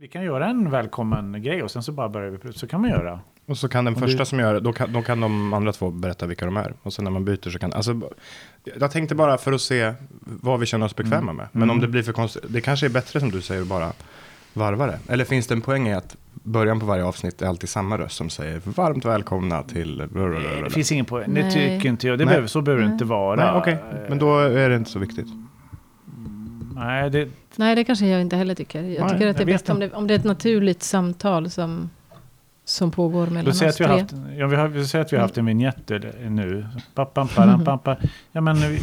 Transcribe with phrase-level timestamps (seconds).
[0.00, 2.52] Vi kan göra en välkommen grej och sen så bara börjar vi.
[2.52, 3.20] Så kan man göra.
[3.46, 5.72] Och så kan den första du- som gör det, då kan, då kan de andra
[5.72, 6.74] två berätta vilka de är.
[6.82, 8.00] Och sen när man byter så kan, alltså,
[8.80, 11.46] jag tänkte bara för att se vad vi känner oss bekväma med.
[11.52, 11.70] Men Mm.
[11.74, 13.92] om det blir för konstigt, det kanske är bättre som du säger bara
[14.54, 14.98] varva det.
[15.08, 18.16] Eller finns det en poäng i att början på varje avsnitt är alltid samma röst
[18.16, 19.96] som säger varmt välkomna till...
[20.14, 21.34] Nej, det finns ingen poäng.
[21.34, 21.50] Det Nej.
[21.52, 22.18] tycker inte jag.
[22.18, 23.58] Det behöver, så behöver det inte vara.
[23.58, 23.76] Okej.
[24.08, 25.26] Men då är det inte så viktigt.
[26.80, 28.82] Nej, det, Nej, det kanske jag inte heller tycker.
[28.82, 31.50] Jag Nej, tycker att det är bäst om det, om det är ett naturligt samtal
[31.50, 31.90] som,
[32.64, 34.00] som pågår mellan oss att vi har tre.
[34.00, 36.66] haft, ja, vi har, vi säger att vi har haft en vignett eller- nu.
[36.94, 37.96] Pappam, param, pampa.
[38.32, 38.78] Ja, men, vi,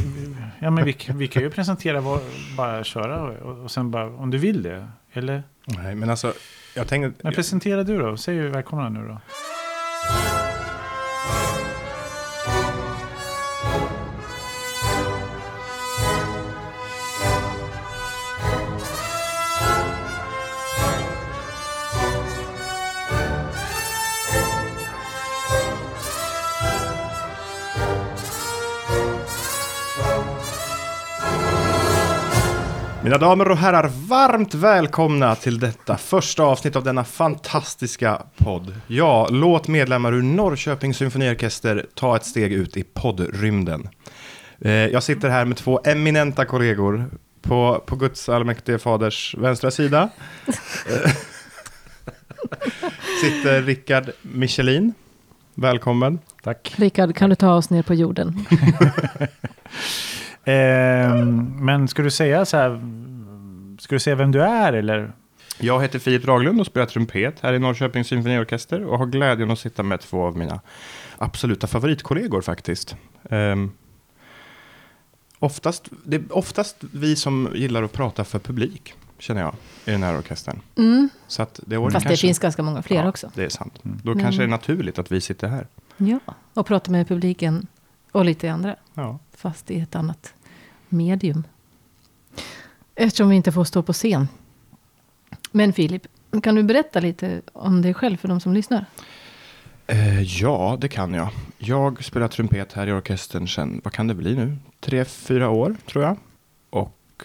[0.60, 2.20] ja, men vi, vi kan ju presentera, vad,
[2.58, 4.88] bara köra och, och sen bara, om du vill det.
[5.14, 5.44] Eller?
[5.66, 6.34] Nej, men alltså,
[6.76, 7.24] jag tänkte...
[7.24, 8.18] Men presentera du då.
[8.18, 9.18] Säg välkomna nu då.
[33.08, 38.76] Mina damer och herrar, varmt välkomna till detta första avsnitt av denna fantastiska podd.
[38.88, 43.90] Ja, låt medlemmar ur Norrköpings symfoniorkester ta ett steg ut i poddrymden.
[44.62, 47.10] Eh, Jag sitter här med två eminenta kollegor
[47.42, 50.10] på, på Guds allmäktige faders vänstra sida.
[50.48, 50.54] Eh,
[53.22, 54.94] sitter Rickard Michelin.
[55.56, 56.20] Välkommen.
[56.44, 56.74] Tack.
[56.78, 58.46] Rickard, kan du ta oss ner på jorden?
[60.48, 62.82] Ehm, men ska du säga så här,
[63.80, 65.12] ska du säga vem du är eller?
[65.60, 69.60] Jag heter Filip Draglund och spelar trumpet här i Norrköpings symfoniorkester och har glädjen att
[69.60, 70.60] sitta med två av mina
[71.18, 72.96] absoluta favoritkollegor faktiskt.
[73.30, 73.72] Um,
[75.40, 80.04] oftast, det är oftast vi som gillar att prata för publik, känner jag, i den
[80.04, 80.60] här orkestern.
[80.76, 81.10] Mm.
[81.28, 83.32] Så att det Fast det kanske, finns ganska många fler ja, också.
[83.36, 83.74] det är sant.
[83.86, 84.00] Mm.
[84.04, 85.68] Då Men- kanske det är naturligt att vi sitter här.
[85.98, 86.20] Ja,
[86.54, 87.68] och prata med publiken
[88.12, 88.76] och lite andra.
[88.94, 89.20] Ja.
[89.36, 90.34] Fast i ett annat
[90.90, 91.44] medium.
[92.96, 94.28] Eftersom vi inte får stå på scen.
[95.52, 96.08] Men Filip,
[96.44, 98.86] kan du berätta lite om dig själv för de som lyssnar?
[99.88, 101.30] Eh, ja, det kan jag.
[101.58, 104.58] Jag spelar trumpet här i orkestern sedan, vad kan det bli nu?
[104.80, 106.18] Tre, fyra år tror jag.
[106.70, 107.24] Och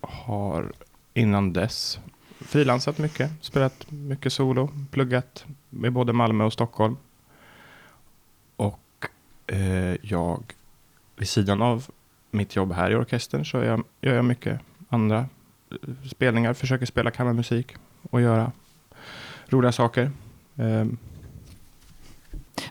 [0.00, 0.72] har
[1.14, 1.98] innan dess
[2.40, 3.30] frilansat mycket.
[3.40, 6.96] Spelat mycket solo, pluggat med både Malmö och Stockholm.
[8.56, 9.06] Och
[9.46, 10.42] eh, jag,
[11.16, 11.90] vid sidan av
[12.30, 15.76] mitt jobb här i orkestern så jag, gör jag mycket andra eh,
[16.10, 16.54] spelningar.
[16.54, 17.74] Försöker spela kammarmusik
[18.10, 18.52] och göra
[19.48, 20.10] roliga saker.
[20.56, 20.98] Ehm,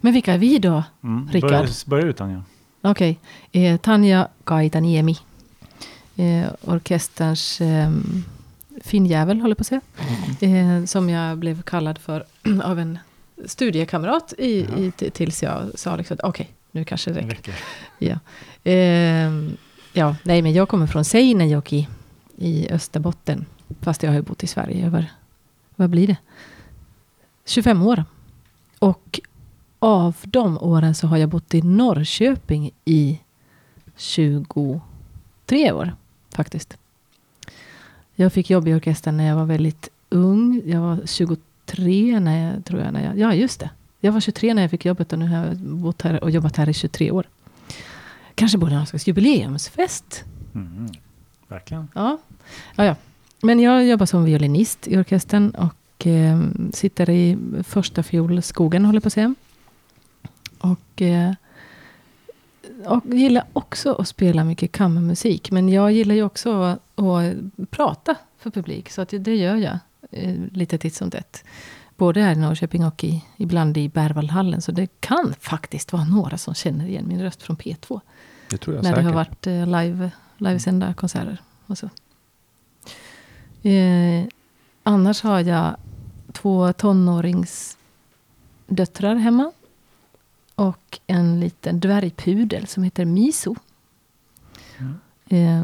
[0.01, 0.83] Men vilka är vi då?
[1.03, 1.29] Mm.
[1.31, 1.51] Rickard.
[1.51, 2.43] Börja, börja ut Anja.
[2.81, 3.19] Okej,
[3.51, 5.17] eh, Tanja Kaitaniemi.
[6.15, 7.91] Eh, orkesterns eh,
[8.83, 9.81] finjävel, håller på att säga.
[10.41, 12.25] Eh, som jag blev kallad för
[12.63, 12.99] av en
[13.45, 14.77] studiekamrat i, Ja.
[14.77, 17.55] i, tills jag sa liksom, okej, nu kanske det räcker.
[17.97, 18.19] Ja.
[18.63, 19.31] Eh,
[19.93, 21.87] ja, nej, men jag kommer från Seinejoki
[22.37, 23.45] i Österbotten.
[23.81, 25.11] Fast jag har ju bott i Sverige över,
[25.75, 26.17] vad blir det?
[27.45, 28.05] 25 år.
[28.79, 29.19] Och
[29.79, 33.19] av de åren så har jag bott i Norrköping i
[33.95, 34.81] 23
[35.71, 35.95] år
[36.29, 36.77] faktiskt.
[38.15, 40.61] Jag fick jobb i orkestern när jag var väldigt ung.
[40.65, 43.69] Jag var 23 när jag, tror jag, när jag, ja just det.
[43.99, 46.57] Jag var 23 när jag fick jobbet och nu har jag bott här och jobbat
[46.57, 47.27] här i 23 år.
[48.35, 50.23] Kanske borde ha någon slags jubileumsfest.
[50.55, 50.87] Mm.
[51.47, 51.87] Verkligen.
[51.95, 52.17] Ja.
[52.75, 52.95] Ja, ja.
[53.41, 56.41] Men jag jobbar som violinist i orkestern och eh,
[56.73, 59.35] sitter i första fiolskogen, håller på att säga.
[60.59, 61.33] Och, eh,
[62.85, 65.51] och gillar också att spela mycket kammarmusik.
[65.51, 68.89] Men jag gillar ju också att, att prata för publik.
[68.89, 69.79] Så att det gör jag
[70.11, 71.43] eh, lite titt som tätt.
[71.97, 74.61] Både här i Norrköping och i, ibland i Berwaldhallen.
[74.61, 78.01] Så det kan faktiskt vara några som känner igen min röst från P2.
[78.49, 79.03] Det tror jag När säkert.
[79.03, 81.41] det har varit eh, live, livesända konserter.
[81.65, 81.89] Och så.
[83.69, 84.25] Eh,
[84.83, 85.75] annars har jag
[86.31, 89.51] två tonåringsdöttrar hemma.
[90.55, 93.55] Och en liten dvärgpudel som heter Miso.
[94.77, 94.99] Mm.
[95.27, 95.63] Eh,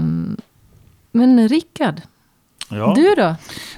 [1.12, 2.02] men Rickard,
[2.76, 2.94] Ja.
[2.96, 3.36] du då?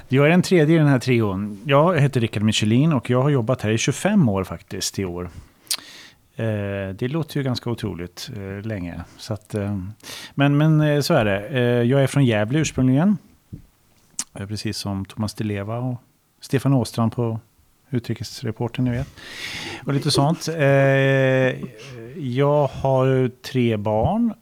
[0.08, 1.60] Jag är den tredje i den här trion.
[1.64, 5.30] Jag heter Rickard Michelin och jag har jobbat här i 25 år faktiskt i år.
[6.36, 9.00] Eh, det låter ju ganska otroligt eh, länge.
[9.16, 9.78] Så att, eh,
[10.34, 11.84] men, men så är det.
[11.84, 13.18] Jag är från Gävle ursprungligen.
[14.32, 15.96] Precis som Thomas Di Leva och
[16.40, 17.40] Stefan Åstrand på
[17.90, 19.08] Utrikesreporten, ni vet.
[19.86, 20.48] Och lite sånt.
[22.16, 24.34] Jag har tre barn,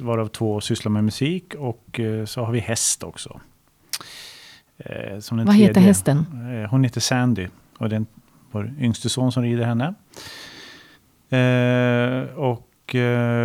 [0.00, 3.40] varav två sysslar med musik och så har vi häst också.
[4.78, 5.88] Eh, som den Vad heter tredje.
[5.88, 6.26] hästen?
[6.62, 7.48] Eh, hon heter Sandy
[7.78, 8.04] och det är
[8.50, 9.94] vår yngste son som rider henne.
[11.30, 12.64] Eh, och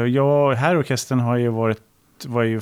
[0.09, 1.81] ja, här i orkestern har jag varit,
[2.25, 2.62] var ju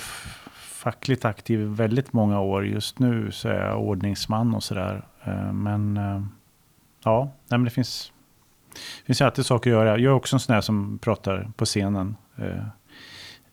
[0.56, 2.66] fackligt aktiv i väldigt många år.
[2.66, 5.06] Just nu så är jag ordningsman och sådär.
[5.54, 5.96] Men
[7.04, 8.12] ja, nej, men det finns,
[9.06, 9.90] finns ju alltid saker att göra.
[9.90, 12.16] Jag är också en sån här som pratar på scenen.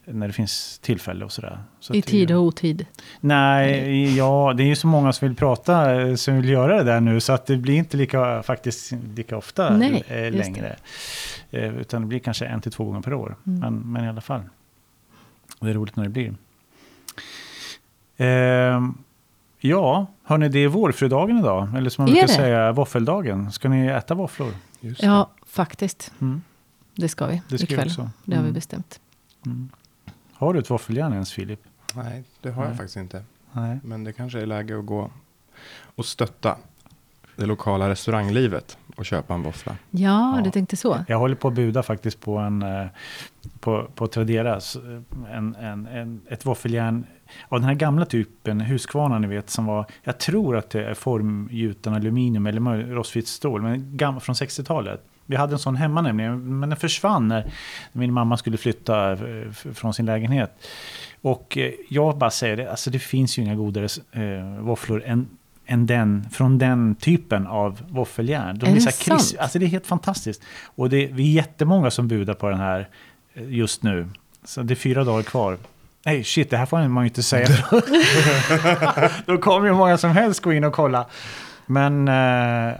[0.09, 1.59] Eh, när det finns tillfälle och sådär.
[1.81, 2.87] Så I det- tid och otid.
[3.21, 6.83] Nej, ja, det är ju så många som vill prata, eh, som vill göra det
[6.85, 10.77] där nu, så att det blir inte lika, faktiskt lika ofta Nej, eh, just längre.
[11.51, 13.37] Eh, Utan det blir kanske en till två gånger per år.
[13.47, 13.61] Mm.
[13.61, 14.41] Men, men i alla fall.
[15.59, 16.35] Och det är roligt när det blir.
[18.17, 18.95] Ehm,
[19.61, 21.69] ja, hörni, det är vårfrudagen idag.
[21.77, 22.33] Eller som man Är brukar det?
[22.35, 23.53] säga, våffeldagen.
[23.53, 24.53] Ska ni äta våfflor?
[24.81, 25.07] Just det.
[25.07, 26.13] Ja, faktiskt.
[26.21, 26.43] Mm.
[26.95, 27.87] Det ska vi Det ska vi ikväll.
[27.89, 28.11] också.
[28.25, 28.55] Det har vi Mm.
[28.55, 29.01] bestämt.
[29.47, 29.69] Mm.
[30.39, 31.61] Har du ett våffeljärn ens, Filip?
[31.95, 32.77] Nej, det har jag Nej.
[32.79, 33.23] faktiskt inte.
[33.53, 33.79] Nej.
[33.85, 35.11] Men det kanske är läge att gå
[35.95, 36.57] och stötta
[37.37, 39.77] det lokala restauranglivet och köpa en våffla.
[39.91, 40.43] Ja, Ja.
[40.45, 41.05] du tänkte så.
[41.09, 42.87] Jag håller på att buda faktiskt på en eh,
[43.61, 47.07] på, på Traderas, eh, en, en, en, ett våffeljärn
[47.49, 50.95] av den här gamla typen, Husqvarna ni vet, som var, jag tror att det är
[50.95, 52.61] formgjuten aluminium eller
[52.95, 55.05] rostfritt stål, men gammal från 60-talet.
[55.31, 57.53] Vi hade en sån hemma nämligen, men den försvann när
[57.93, 60.53] min mamma skulle flytta eh, från sin lägenhet.
[61.23, 65.29] Och eh, jag bara säger det, alltså det finns ju inga godare eh, våfflor än,
[65.67, 68.59] än den, från den typen av våffeljärn.
[68.59, 69.35] De Är det så sant?
[69.39, 70.43] Alltså det är helt fantastiskt.
[70.65, 72.89] Och det, vi är jättemånga som budar på den här
[73.35, 74.09] eh, just nu.
[74.45, 75.59] Så det är fyra dagar kvar.
[76.05, 77.49] Nej, shit, det här får man ju inte säga.
[79.27, 81.07] Då kommer ju många som helst gå in och kolla.
[81.67, 82.75] Men, eh,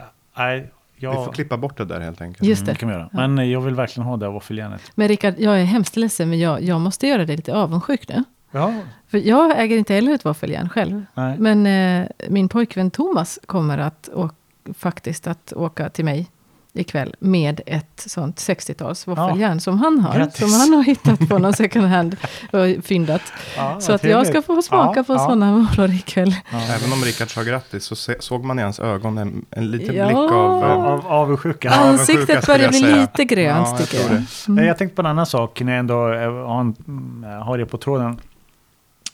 [0.99, 1.19] jag...
[1.19, 2.47] Vi får klippa bort det där helt enkelt.
[2.49, 2.71] Just Mm, det.
[2.71, 3.09] det kan vi göra.
[3.13, 3.17] Ja.
[3.27, 4.81] Men eh, jag vill verkligen ha det här våffeljärnet.
[4.95, 8.23] Men Rickard, jag är hemskt ledsen, men jag, jag måste göra dig lite avundsjuk nu.
[8.51, 8.73] Ja,
[9.07, 11.05] För jag äger inte heller ett våffeljärn själv.
[11.13, 11.37] nej.
[11.39, 14.29] Men eh, min pojkvän Thomas kommer att å-
[14.77, 16.27] faktiskt att åka till mig
[16.73, 20.15] ikväll med ett sånt 60-tals våffeljärn som han har.
[20.15, 20.39] Grattis.
[20.39, 22.15] Som han har hittat på någon second hand
[22.53, 23.21] och fyndat.
[23.57, 25.19] Ja, Så att jag ska få smaka Ja, på ja.
[25.19, 26.35] sådana våfflor ikväll.
[26.51, 26.57] Ja.
[26.61, 29.95] Även om Rickard sa grattis så se, såg man i hans ögon en, en liten
[29.95, 30.05] Ja.
[30.05, 30.33] blick av...
[30.33, 31.67] Av, eh, av avundsjuka.
[31.67, 34.11] Ja, Ansiktet börjar jag bli lite grönt Ja, jag tycker jag.
[34.21, 34.47] det.
[34.51, 34.65] Mm.
[34.65, 37.77] Jag tänkte på en annan sak när jag ändå eh, har, mm, har det på
[37.77, 38.19] tråden.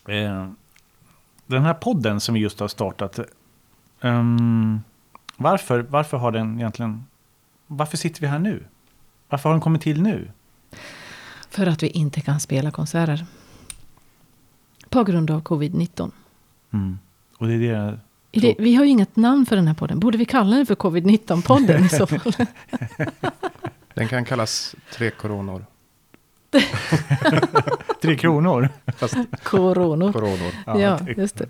[0.08, 0.48] Eh,
[1.48, 3.20] Den här podden som vi just har startat.
[4.02, 4.82] ehm,
[5.38, 7.06] varför, varför har den egentligen...
[7.68, 8.64] Varför sitter vi här nu?
[9.30, 10.32] Varför har den kommit till nu?
[11.50, 13.26] För att vi inte kan spela konserter.
[14.90, 16.12] På grund av covid-19.
[16.74, 17.00] Mm.
[17.38, 18.00] Och det är det...
[18.42, 20.00] Det, vi har ju inget namn för den här podden.
[20.00, 22.34] Borde vi kalla den för covid-19-podden i så fall?
[23.94, 25.66] Den kan kallas Tre Coronor.
[28.02, 28.70] Tre kronor.
[28.98, 30.12] Fast Coronor.
[30.14, 30.52] coronor.
[30.66, 31.50] Ja, det- just det.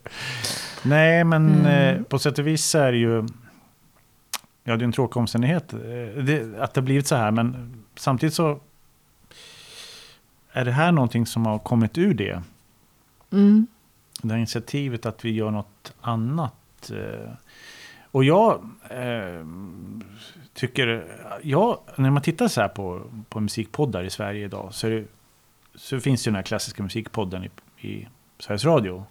[0.83, 1.97] Nej, men Mm.
[1.97, 3.27] eh, på sätt och vis är det ju...
[4.67, 5.79] Ja, det är en tråkig omständighet eh,
[6.23, 7.31] det, att det har blivit så här.
[7.31, 8.59] Men samtidigt så
[10.51, 12.41] är det här någonting som har kommit ur det.
[13.31, 13.67] Mm.
[14.21, 16.91] Det här initiativet att vi gör något annat.
[16.91, 17.31] eh.
[18.11, 19.45] Och jag eh,
[20.53, 21.05] tycker,
[21.41, 25.05] ja, när man tittar så här på, på musikpoddar i Sverige idag så, det,
[25.75, 27.49] så finns det den här klassiska musikpodden i,
[27.87, 28.07] i
[28.39, 29.05] Sveriges Radio.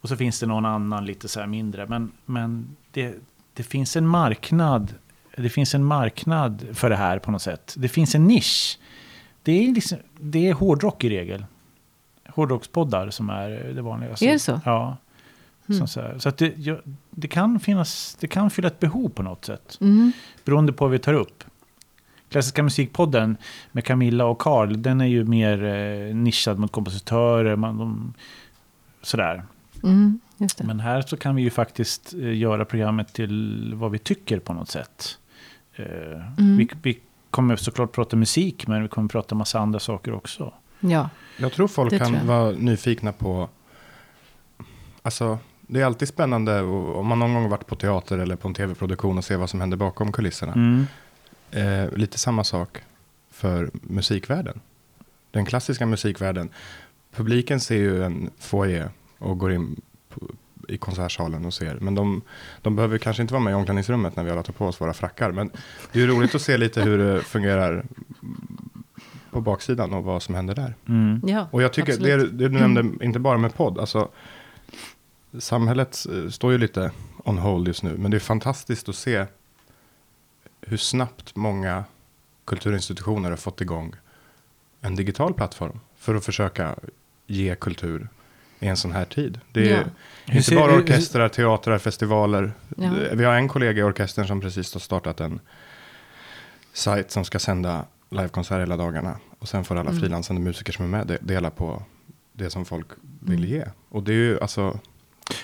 [0.00, 1.86] Och så finns det någon annan lite så här mindre.
[1.86, 3.14] Men, men det,
[3.54, 4.94] det finns en marknad.
[5.36, 7.74] Det finns en marknad för det här på något sätt.
[7.78, 8.78] Det finns en nisch.
[9.42, 11.44] Det är, liksom, det är hårdrock i regel.
[12.28, 14.26] Hårdrockspoddar som är det vanligaste.
[14.26, 14.60] Är det så?
[14.64, 14.96] Ja.
[15.68, 15.86] Mm.
[15.86, 16.76] Så, så, att det, ja,
[17.10, 19.78] det kan finnas, det kan fylla ett behov på något sätt.
[19.80, 20.12] Mm.
[20.44, 21.44] Beroende på vad vi tar upp.
[22.28, 23.36] Klassiska musikpodden
[23.72, 27.56] med Camilla och Karl, den är ju mer eh, nischad mot kompositörer.
[27.56, 28.14] Man, de,
[29.02, 29.44] sådär.
[29.82, 30.20] Mm.
[30.42, 30.64] Just det.
[30.64, 34.52] Men här så kan vi ju faktiskt eh, göra programmet till vad vi tycker på
[34.52, 35.18] något sätt.
[35.76, 35.86] Eh,
[36.38, 36.56] Mm.
[36.56, 36.98] vi, vi
[37.30, 40.52] kommer såklart prata musik, men vi kommer prata massa andra saker också.
[40.80, 41.10] Ja.
[41.38, 43.48] Jag tror folk Det kan tror vara nyfikna på...
[45.02, 48.54] Alltså, det är alltid spännande om man någon gång varit på teater eller på en
[48.54, 50.52] tv-produktion och ser vad som händer bakom kulisserna.
[50.52, 50.86] Mm.
[51.50, 52.78] Eh, lite samma sak
[53.30, 54.60] för musikvärlden.
[55.30, 56.48] Den klassiska musikvärlden.
[57.14, 59.80] Publiken ser ju en foyer och går in
[60.14, 60.26] på,
[60.68, 61.78] i konsertsalen och ser.
[61.80, 62.22] Men de,
[62.62, 64.92] de behöver kanske inte vara med i omklädningsrummet när vi alla tar på oss våra
[64.92, 65.32] frackar.
[65.32, 65.50] Men
[65.92, 67.84] det är ju roligt att se lite hur det fungerar
[69.30, 70.74] på baksidan och vad som händer där.
[70.88, 71.20] Mm.
[71.26, 72.38] ja, Och jag tycker, det, absolut.
[72.38, 74.08] det du nämnde, inte bara med podd, alltså
[75.38, 76.90] samhället eh, står ju lite
[77.24, 79.26] on hold just nu, men det är fantastiskt att se
[80.60, 81.84] hur snabbt många
[82.44, 83.94] kulturinstitutioner har fått igång
[84.80, 86.74] en digital plattform för att försöka
[87.26, 88.08] ge kultur
[88.62, 89.40] i en sån här tid.
[89.52, 89.84] Det är
[90.26, 90.34] Ja.
[90.34, 92.52] Inte bara orkestrar, teatrar, festivaler.
[92.76, 92.90] Ja.
[93.12, 95.40] Vi har en kollega i orkestern som precis har startat en
[96.72, 99.16] sajt som ska sända livekonserter hela dagarna.
[99.38, 100.00] Och sen får alla Mm.
[100.02, 101.82] frilansande musiker som är med de- dela på
[102.32, 102.86] det som folk
[103.20, 103.50] vill Mm.
[103.50, 103.64] ge.
[103.88, 104.78] Och det är ju alltså,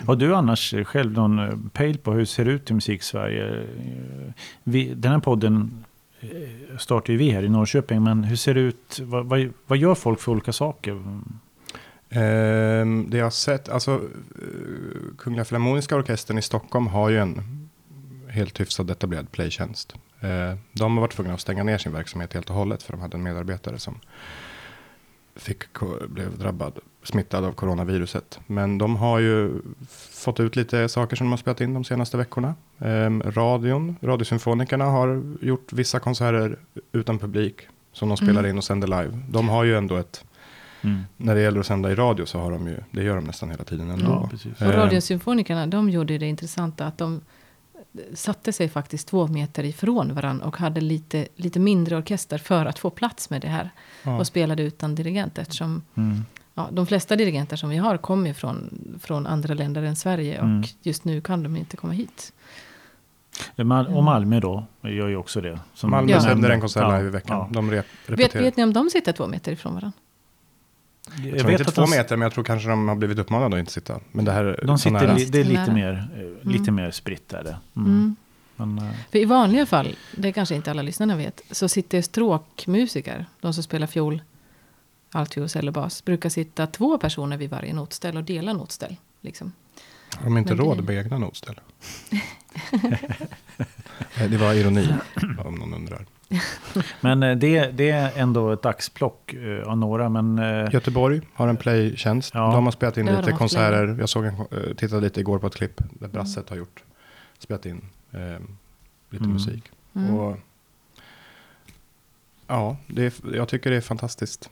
[0.06, 3.60] Har du annars själv någon eh, pejl på hur det ser ut i musik-Sverige?
[3.60, 4.32] Eh,
[4.64, 5.84] Vi, den här podden
[6.20, 6.28] eh,
[6.78, 9.00] startar ju vi här i Norrköping, men hur ser det ut?
[9.02, 11.20] Vad, vad, vad gör folk för olika saker?
[12.11, 17.69] Ehm, det jag har sett, alltså eh, Kungliga Filharmoniska Orkestern i Stockholm har ju en
[18.29, 19.95] helt hyfsad etablerad playtjänst.
[20.21, 23.00] Eh, de har varit tvungna att stänga ner sin verksamhet helt och hållet för de
[23.00, 24.00] hade en medarbetare som
[25.37, 25.62] fick,
[26.09, 28.41] blev drabbad, smittad av coronaviruset.
[28.47, 29.50] Men de har ju
[30.11, 32.55] fått ut lite saker som de har spelat in de senaste veckorna.
[32.79, 36.59] Ehm, radion, Radiosymfonikerna har gjort vissa konserter
[36.93, 37.55] utan publik
[37.93, 38.50] som de spelar Mm.
[38.50, 39.19] in och sänder live.
[39.29, 40.25] De har ju ändå ett
[40.82, 41.02] Mm.
[41.16, 43.50] när det gäller att sända i radio så har de ju, det gör de nästan
[43.50, 44.04] hela tiden ändå.
[44.04, 44.30] Ja.
[44.56, 47.20] Och Eh, Radiosymfonikerna, de gjorde det intressanta att de
[48.14, 52.78] satte sig faktiskt två meter ifrån varandra och hade lite, lite mindre orkester för att
[52.78, 53.70] få plats med det här.
[54.02, 54.18] ja.
[54.18, 56.25] Och spelade utan dirigent eftersom Mm.
[56.54, 58.70] ja, de flesta dirigenter som vi har kommer från,
[59.02, 60.38] från andra länder än Sverige.
[60.38, 60.61] Mm.
[60.61, 62.32] Och just nu kan de inte komma hit.
[63.56, 65.58] Mal- Och Malmö då, gör ju också det.
[65.75, 66.20] som Malmö Ja.
[66.20, 67.38] sänder en konsert Ja, live i veckan.
[67.38, 67.49] ja.
[67.52, 68.42] De rep- Vet, repeterar.
[68.42, 69.92] vet ni om de sitter två meter ifrån varandra?
[71.17, 72.95] Jag jag tror vet inte att två de, meter, men jag tror kanske de har
[72.97, 74.00] blivit uppmanade att inte sitta.
[74.12, 76.75] Men det här de sitter, li, det är lite mer, eh, lite Mm.
[76.75, 77.43] mer spritt där.
[77.45, 77.57] det.
[77.77, 77.88] Mm.
[77.91, 78.17] Mm.
[78.57, 83.27] Men, eh, För i vanliga fall, det kanske inte alla lyssnarna vet, så sitter stråkmusiker,
[83.41, 84.23] de som spelar fiol,
[85.12, 88.97] altfiol, eller bas, brukar sitta två personer vid varje notställ och dela notställ.
[89.21, 89.53] Liksom.
[90.17, 91.61] Har de inte Men det- råd med egna notställ?
[94.19, 94.88] Nej, det var ironi,
[95.45, 96.07] om någon undrar.
[97.00, 100.08] men eh, det, det är ändå ett axplock eh, av några.
[100.08, 102.35] Men, eh, Göteborg har en playtjänst.
[102.35, 102.52] Ja.
[102.52, 103.97] De har spelat in lite konserter.
[104.00, 104.35] Jag såg en,
[104.76, 106.82] tittade lite igår på ett klipp där Brasset har gjort,
[107.38, 108.20] spelat in eh,
[109.11, 109.32] lite Mm.
[109.32, 109.70] musik.
[109.94, 110.14] Mm.
[110.14, 110.37] Och,
[112.47, 114.50] ja, det jag tycker det är fantastiskt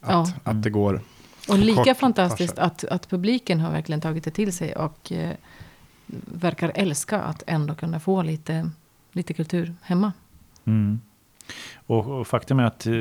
[0.00, 0.32] att, Ja.
[0.44, 1.00] att det går.
[1.48, 5.30] Och lika kort fantastiskt att, att publiken har verkligen tagit det till sig och eh,
[6.24, 8.70] verkar älska att ändå kunna få lite,
[9.12, 10.12] lite kultur hemma.
[10.64, 11.00] Mm.
[11.86, 12.92] Och, och faktum är att eh,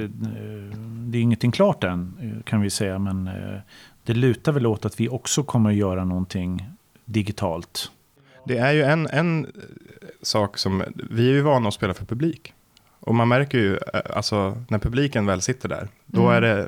[1.08, 3.00] det är ingenting klart än, eh, kan vi säga.
[3.00, 3.60] Men eh,
[4.04, 6.66] det lutar väl åt att vi också kommer att göra någonting
[7.06, 7.92] digitalt.
[8.46, 9.48] Det är ju en, en
[10.22, 12.54] sak som, vi är ju vana att spela för publik.
[13.00, 13.80] Och man märker ju,
[14.16, 16.34] alltså när publiken väl sitter där, då Mm.
[16.34, 16.68] är det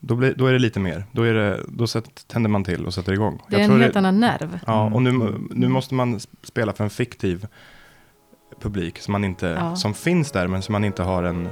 [0.00, 1.04] då, blir, då är det lite mer.
[1.12, 3.42] Då, är det, då sätt, tänder man till och sätter igång.
[3.48, 4.58] Det är en tror helt annan nerv.
[4.66, 4.94] Ja, Mm.
[4.94, 7.46] och nu, nu måste man spela för en fiktiv
[8.60, 9.76] publik som, man inte, Ja.
[9.76, 11.48] som finns där men som man inte har en,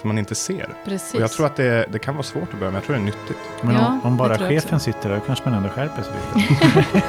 [0.00, 0.68] som man inte ser.
[0.84, 1.14] Precis.
[1.14, 3.02] Och jag tror att det, det kan vara svårt att börja, men jag tror det
[3.02, 3.38] är nyttigt.
[3.62, 7.04] Men Ja, om, om bara chefen sitter där kanske man ändå skärper sig lite.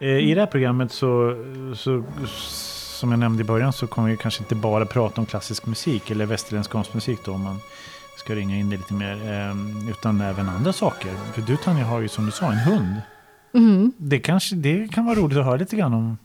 [0.00, 1.34] Eh, I det här programmet så,
[1.74, 2.04] så,
[3.00, 6.10] som jag nämnde i början, så kommer vi kanske inte bara prata om klassisk musik
[6.10, 7.60] eller västerländsk konstmusik då, om man
[8.18, 11.14] ska ringa in det lite mer, eh, utan även andra saker.
[11.32, 12.94] För du Tanja har ju som du sa en hund.
[13.54, 13.92] Mm.
[13.96, 16.18] Det, kanske, det kan vara roligt att höra lite grann om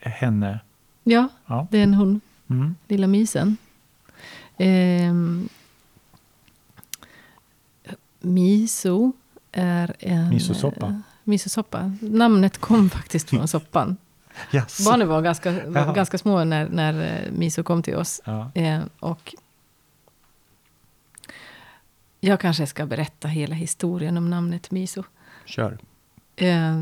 [0.00, 0.60] henne.
[1.04, 1.66] Ja, Ja.
[1.70, 2.20] det är en hund.
[2.50, 2.74] Mm.
[2.88, 3.56] Lilla misen.
[4.56, 5.48] Ehm,
[8.20, 9.12] miso
[9.52, 10.28] är en...
[10.28, 10.86] Misosoppa.
[10.86, 10.92] eh,
[11.24, 11.92] Misosoppa.
[12.00, 13.96] Namnet kom faktiskt från soppan.
[14.52, 14.84] Yes.
[14.86, 15.92] Barnen var ganska, var Jaha.
[15.92, 18.20] ganska små när, när eh, miso kom till oss.
[18.24, 18.50] Ja.
[18.54, 19.34] Eh, och
[22.20, 25.02] jag kanske ska berätta hela historien om namnet miso.
[25.44, 25.78] Kör.
[26.36, 26.80] Eh,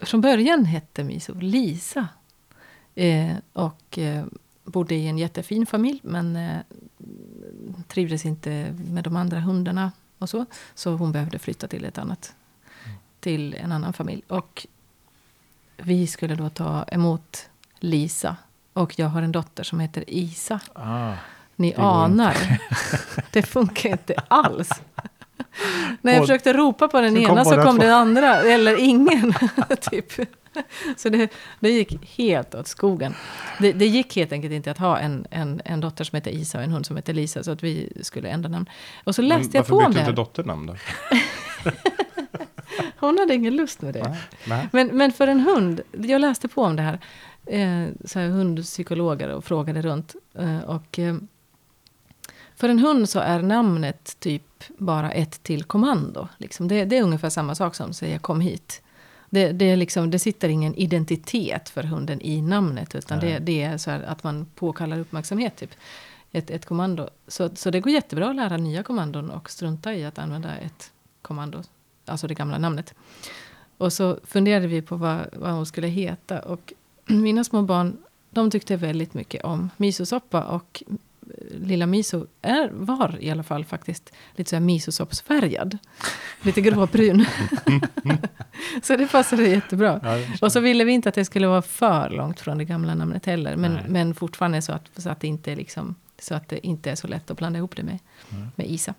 [0.00, 2.08] från början hette Miso Lisa.
[2.94, 4.24] Eh, och eh,
[4.64, 6.00] bodde i en jättefin familj.
[6.02, 6.58] Men eh,
[7.88, 10.46] trivdes inte med de andra hundarna och så.
[10.74, 12.34] Så hon behövde flytta till ett annat.
[13.20, 14.22] Till en annan familj.
[14.28, 14.66] Och
[15.82, 17.48] vi skulle då ta emot
[17.80, 18.36] Lisa.
[18.72, 20.60] Och jag har en dotter som heter Isa.
[20.72, 21.12] Ah.
[21.56, 22.36] Ni Det anar.
[23.32, 24.68] Det funkar inte alls.
[26.02, 28.36] När jag Och- försökte ropa på den så kom ena så kom den andra.
[28.36, 29.34] Eller ingen.
[29.90, 30.12] typ.
[30.96, 33.14] Så det, det gick helt åt skogen.
[33.58, 36.58] Det, det gick helt enkelt inte att ha en, en, en dotter som heter Isa
[36.58, 37.42] och en hund som heter Lisa.
[37.42, 38.66] Så att vi skulle ändra namn.
[39.04, 40.10] Och så läste jag varför på om bytte det du här.
[40.10, 40.76] inte dotternamn då?
[43.00, 44.08] Hon hade ingen lust med det.
[44.08, 44.18] Nej.
[44.46, 44.68] Nej.
[44.72, 46.98] Men, men för en hund, jag läste på om det här.
[47.46, 50.14] Eh, så här hundpsykologer och frågade runt.
[50.34, 51.16] Eh, och eh,
[52.56, 56.28] för en hund så är namnet typ bara ett till kommando.
[56.36, 58.82] Liksom det, det är ungefär samma sak som säga kom hit.
[59.30, 62.94] Det, det, är liksom, det sitter ingen identitet för hunden i namnet.
[62.94, 65.56] Utan det, det, är så att man påkallar uppmärksamhet.
[65.56, 65.70] Typ.
[66.32, 67.08] Ett, ett kommando.
[67.26, 70.92] Så, så det går jättebra att lära nya kommandon och strunta i att använda ett
[71.22, 71.62] kommando.
[72.08, 72.94] Alltså det gamla namnet.
[73.78, 76.40] Och så funderade vi på vad, vad hon skulle heta.
[76.40, 76.72] Och
[77.06, 77.96] mina små barn
[78.30, 80.42] de tyckte väldigt mycket om misosoppa.
[80.42, 80.82] Och
[81.50, 85.78] lilla miso är, var i alla fall faktiskt lite så här misosoppsfärgad.
[86.42, 87.24] Lite gråbrun.
[88.82, 90.00] så det passade jättebra.
[90.02, 92.94] Ja, och så ville vi inte att det skulle vara för långt från det gamla
[92.94, 93.56] namnet heller.
[93.56, 96.94] Men, men fortfarande så att, så, att det inte liksom, så att det inte är
[96.94, 97.98] så lätt att blanda ihop det med,
[98.30, 98.48] mm.
[98.54, 98.94] med Isa.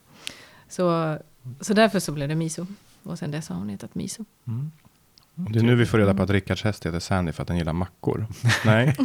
[0.69, 1.17] Så,
[1.61, 2.65] så därför så blev det miso.
[3.03, 4.25] Och sen dess har hon hetat miso.
[4.47, 4.71] Mm.
[5.35, 7.57] Det är nu vi får reda på att Rickards häst heter Sandy för att den
[7.57, 8.27] gillar mackor.
[8.65, 8.95] Nej.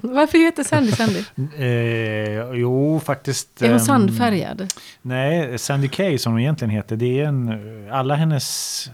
[0.00, 1.24] Varför heter Sandy Sandy?
[1.56, 3.62] Eh, jo, faktiskt.
[3.62, 4.72] Är hon ehm, sandfärgad?
[5.02, 6.96] Nej, Sandy Kay som hon egentligen heter.
[6.96, 7.60] Det är en,
[7.92, 8.90] alla hennes,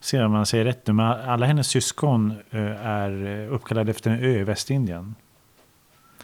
[0.00, 4.18] ser om man säger rätt nu, men alla hennes syskon eh, är uppkallade efter en
[4.18, 5.14] ö i Västindien.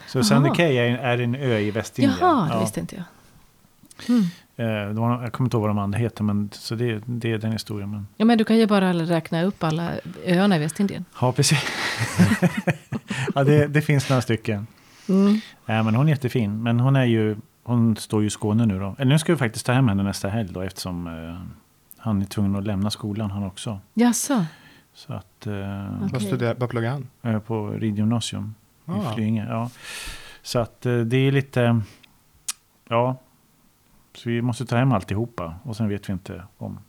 [0.07, 0.23] Så Aha.
[0.23, 2.17] Sandy Kay är, är en ö i Västindien.
[2.21, 3.05] Jaha, det visste inte jag.
[4.09, 4.25] Mm.
[4.57, 7.37] Eh, var, jag kommer inte ihåg vad de andra heter, men så det, det är
[7.37, 7.91] den historien.
[7.91, 8.07] Men...
[8.17, 9.91] Ja, men du kan ju bara räkna upp alla
[10.25, 11.05] öarna i Västindien.
[11.21, 11.59] Ja, precis.
[13.35, 14.67] ja, det, det, finns några stycken.
[15.09, 15.39] Mm.
[15.65, 16.63] Ja, men hon är jättefin.
[16.63, 18.95] Men hon är ju, hon står ju i Skåne nu då.
[18.97, 21.41] Eller nu ska vi faktiskt ta hem henne nästa helg då, eftersom eh,
[21.97, 23.79] han är tvungen att lämna skolan han också.
[23.93, 24.45] Jaså?
[24.93, 25.47] Så att...
[25.47, 26.09] Eh, okay.
[26.11, 27.07] Vad studerar, vad pluggar han?
[27.21, 29.11] Eh, på ridgymnasium ah.
[29.11, 29.47] i Flyinge.
[29.49, 29.69] Ja.
[30.41, 31.81] Så att eh, det är lite,
[32.89, 33.17] ja,
[34.17, 36.79] så vi måste ta hem alltihopa och sen vet vi inte om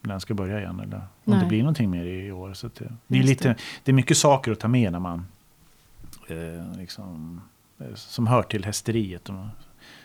[0.00, 1.40] den ska börja igen eller om Nej.
[1.40, 2.54] det blir någonting mer i år.
[2.54, 5.26] Så det, det, är lite, det är mycket saker att ta med när man
[6.28, 7.40] eh, liksom,
[7.78, 9.30] eh, som hör till hästeriet.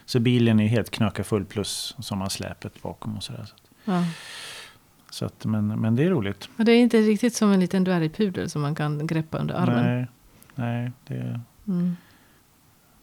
[0.06, 3.46] Så bilen är helt knöka full plus som har släpet bakom och sådär.
[3.46, 4.04] Så, ja.
[5.10, 6.50] så att, men, men det är roligt.
[6.58, 9.86] Och det är inte riktigt som en liten dvärgpudel som man kan greppa under armen.
[9.86, 10.08] Nej,
[10.56, 11.96] nej det, mm.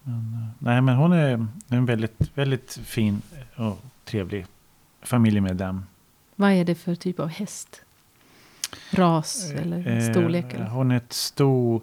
[0.09, 3.23] Men, eh, nej, men hon är en väldigt, väldigt fin
[3.57, 4.47] och trevlig
[5.03, 5.85] familjemedlem.
[6.37, 7.83] Vad är det för typ av häst?
[8.91, 10.55] Ras eller eh, storlek?
[10.55, 10.67] Eller?
[10.67, 11.83] Hon är ett stor...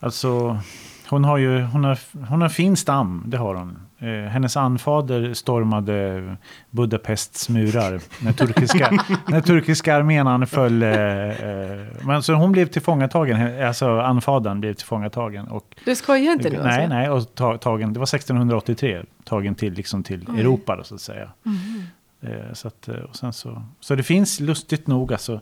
[0.00, 0.60] Alltså,
[1.08, 3.78] hon har ju hon har, hon har fin stam, det har hon.
[4.00, 6.36] Eh, hennes anfader stormade
[6.70, 8.90] Budapests murar när turkiska,
[9.28, 10.82] när turkiska armén anföll.
[10.82, 15.48] Eh, eh, men så hon blev tillfångatagen, alltså anfadern blev tillfångatagen.
[15.48, 16.62] Och, du skojar inte nu?
[16.62, 16.88] Nej, alltså?
[16.88, 21.00] nej, och ta, tagen, det var 1683, tagen till, liksom till Europa då, så att
[21.00, 21.30] säga.
[21.46, 21.82] Mm.
[22.20, 25.40] Eh, så, att, och sen så, så det finns lustigt nog alltså,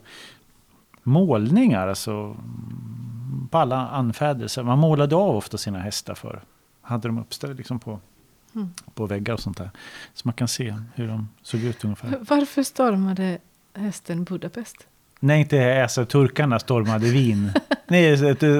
[1.03, 2.35] målningar, alltså
[3.51, 4.63] på alla anfädelser.
[4.63, 6.41] Man målade av ofta sina hästar för.
[6.81, 7.99] Hade de uppställda liksom på,
[8.57, 8.69] mm.
[8.93, 9.71] på väggar och sånt där.
[10.13, 12.17] Så man kan se hur de såg ut ungefär.
[12.21, 13.37] Varför stormade
[13.73, 14.87] hästen Budapest?
[15.19, 17.51] Nej, inte alltså turkarna stormade Wien.
[17.87, 18.17] Nej,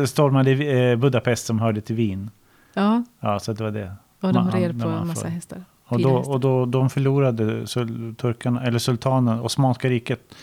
[0.08, 2.30] stormade eh, Budapest som hörde till Wien.
[2.74, 3.04] Ja.
[3.20, 3.96] Ja, så det var det.
[4.20, 5.64] Och de red på en massa hästar.
[5.84, 7.68] Och då, och då de förlorade,
[8.16, 10.36] turkarna, eller sultanen, Osmanska riket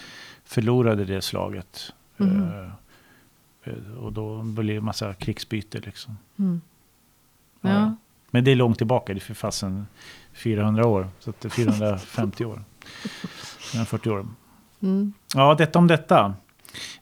[0.45, 1.93] förlorade det slaget.
[2.19, 2.43] Mm.
[3.67, 6.19] Uh, och då blir det en massa krigsbyte liksom.
[6.39, 6.61] Mm.
[7.61, 7.71] Ja.
[7.71, 7.95] ja.
[8.35, 9.87] Men det är långt tillbaka, det är för fasen
[10.33, 11.09] 400 år.
[11.19, 12.65] Så det är 450 år.
[13.59, 14.27] 440 år.
[14.83, 15.13] Mm.
[15.35, 16.35] Ja, detta om detta.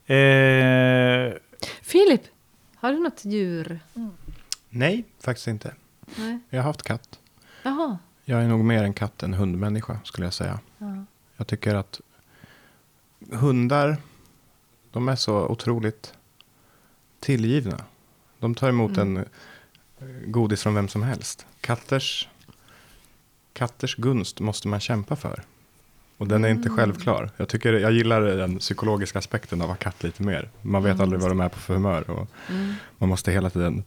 [0.06, 1.32] Eh...
[1.82, 2.20] Filip,
[2.76, 3.80] har du något djur?
[3.94, 4.10] Mm.
[4.68, 5.74] Nej, faktiskt inte.
[6.16, 6.38] Nej.
[6.50, 7.18] Jag har haft katt.
[7.62, 7.98] Jaha.
[8.24, 10.60] Jag är nog mer en katt än hundmänniska skulle jag säga.
[10.78, 11.04] Ja.
[11.36, 12.00] Jag tycker att
[13.30, 13.96] hundar,
[14.90, 16.14] de är så otroligt
[17.20, 17.84] tillgivna.
[18.38, 19.16] De tar emot mm.
[19.16, 19.24] en
[20.26, 21.46] godis från vem som helst.
[21.60, 22.28] Katters,
[23.52, 25.42] katters gunst måste man kämpa för.
[26.22, 26.78] Och den är inte mm.
[26.78, 27.30] självklar.
[27.36, 30.50] Jag, tycker, jag gillar den psykologiska aspekten av att katt lite mer.
[30.62, 31.02] Man vet mm.
[31.02, 32.10] aldrig vad de är på för humör.
[32.10, 32.74] Och mm.
[32.98, 33.84] Man måste hela tiden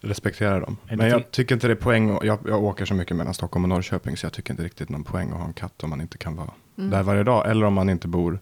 [0.00, 0.76] respektera dem.
[0.88, 2.18] Men jag tycker inte det är poäng.
[2.22, 4.16] Jag, jag åker så mycket mellan Stockholm och Norrköping.
[4.16, 6.36] Så jag tycker inte riktigt någon poäng att ha en katt om man inte kan
[6.36, 6.90] vara mm.
[6.90, 7.50] där varje dag.
[7.50, 8.38] Eller om man inte bor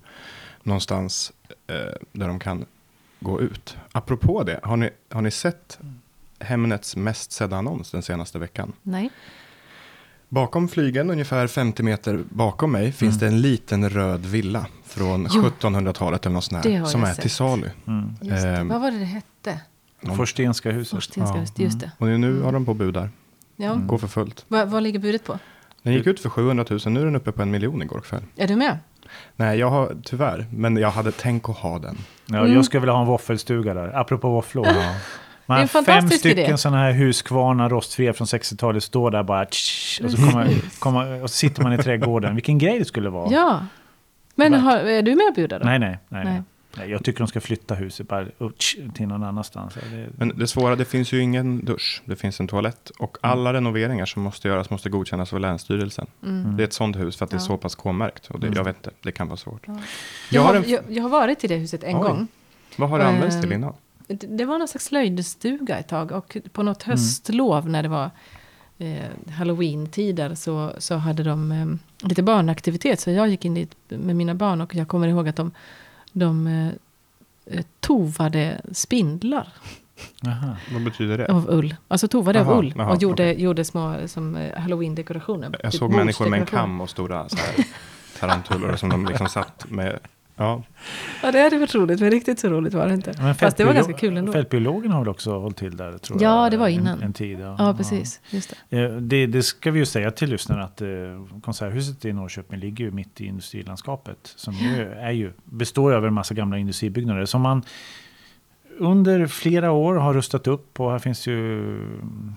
[0.63, 1.33] någonstans
[1.67, 1.77] eh,
[2.13, 2.65] där de kan
[3.21, 3.77] gå ut.
[3.93, 5.79] Apropå det, har ni, har ni sett
[6.41, 8.73] Hemnets mest sedda annons den senaste veckan?
[8.83, 9.11] Nej.
[10.29, 13.31] Bakom flygen, ungefär 50 meter bakom mig, finns mm.
[13.31, 17.21] det en liten röd villa från 1700-talet eller något sånt här, som är sett.
[17.21, 17.71] till salu.
[17.87, 18.15] Mm.
[18.23, 19.61] Eh, Vad var det det hette?
[20.17, 20.95] Forstenska huset.
[20.95, 21.41] Forstenska ja.
[21.41, 21.91] huset, just det.
[21.99, 23.11] Och nu har de på budar.
[23.57, 23.75] Ja.
[23.75, 24.45] Går för fullt.
[24.49, 25.39] Va, vad ligger budet på?
[25.83, 28.23] Den gick ut för 700 000, nu är den uppe på en miljon igår kväll.
[28.37, 28.79] Är du med?
[29.37, 31.99] Nej, jag har tyvärr, men jag hade tänkt att ha den.
[32.27, 32.55] Ja, mm.
[32.55, 34.67] Jag skulle vilja ha en våffelstuga där, apropå våfflor.
[35.49, 40.11] Man har fem stycken sådana här huskvarnar, rostfria från 60-talet, står där bara tsch, och,
[40.11, 42.35] så kommer, kommer, och så sitter man i trädgården.
[42.35, 43.33] Vilken grej det skulle vara.
[43.33, 43.61] Ja.
[44.35, 45.65] Men har, är du med och bjuder då?
[45.67, 45.99] Nej, nej.
[46.09, 46.43] nej, nej.
[46.77, 49.75] Nej, jag tycker de ska flytta huset bara utsch, till någon annanstans.
[49.75, 52.03] Det, Men det svåra, det finns ju ingen dusch.
[52.05, 52.91] Det finns en toalett.
[52.99, 56.07] Och alla renoveringar som måste göras måste godkännas av Länsstyrelsen.
[56.23, 56.57] Mm.
[56.57, 57.45] Det är ett sånt hus för att det är Ja.
[57.45, 58.27] så pass K-märkt.
[58.27, 58.57] Och det, Mm.
[58.57, 59.63] jag vet inte, det kan vara svårt.
[59.67, 59.73] Ja.
[59.73, 59.83] Jag
[60.31, 62.03] Jag, har en- jag, jag har varit i det huset en Oj.
[62.03, 62.29] gång.
[62.77, 63.75] Vad har det använts till Ehm, innan?
[64.09, 66.13] Det, var någon slags slöjdstuga ett tag.
[66.13, 66.93] Och på något Mm.
[66.99, 68.11] höstlov när det var
[68.79, 71.67] eh, halloween-tider så, så hade de eh,
[72.09, 73.01] lite barnaktivitet.
[73.01, 75.51] Så jag gick in dit med mina barn och jag kommer ihåg att de,
[76.13, 76.47] de
[77.47, 79.49] eh, tovade spindlar
[80.27, 80.57] Aha.
[80.73, 81.27] Vad betyder det?
[81.33, 81.77] av ull.
[81.89, 82.75] Alltså tovade Jaha, av ull.
[82.77, 83.43] jaha, och gjorde, okej.
[83.43, 85.57] gjorde små som eh, halloween-dekorationer.
[85.63, 87.67] Jag Typ såg människor med en kam och stora så här,
[88.21, 89.99] tarantulor som de liksom satt med.
[90.41, 90.63] Ja,
[91.23, 92.01] Ja, det hade varit roligt.
[92.01, 93.13] Men riktigt så roligt var det inte.
[93.19, 94.33] Men Fast det var ganska kul ändå.
[94.33, 95.99] Fältbiologen har väl också hållit till där?
[95.99, 97.03] Tror Ja, jag, det var en- innan.
[97.03, 97.57] En, tid, ja.
[97.59, 98.21] Ja, precis.
[98.31, 98.79] Just det.
[98.83, 100.89] Eh, Det, det ska vi ju säga till lyssnarna att eh,
[101.43, 104.19] Konserthuset i Norrköping ligger ju mitt i industrilandskapet.
[104.37, 107.63] Som ju är ju, består av en massa gamla industribyggnader som man
[108.79, 110.81] under flera år har rustat upp.
[110.81, 112.33] Och här finns ju mm,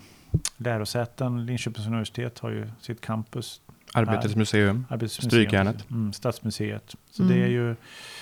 [0.58, 1.46] lärosäten.
[1.46, 3.62] Linköpings universitet har ju sitt campus.
[3.94, 4.86] Arbetets museum.
[5.10, 5.90] Strykjärnet.
[5.92, 6.96] Mm, Stadsmuseet.
[7.12, 7.36] Så Mm.
[7.36, 7.76] det är ju,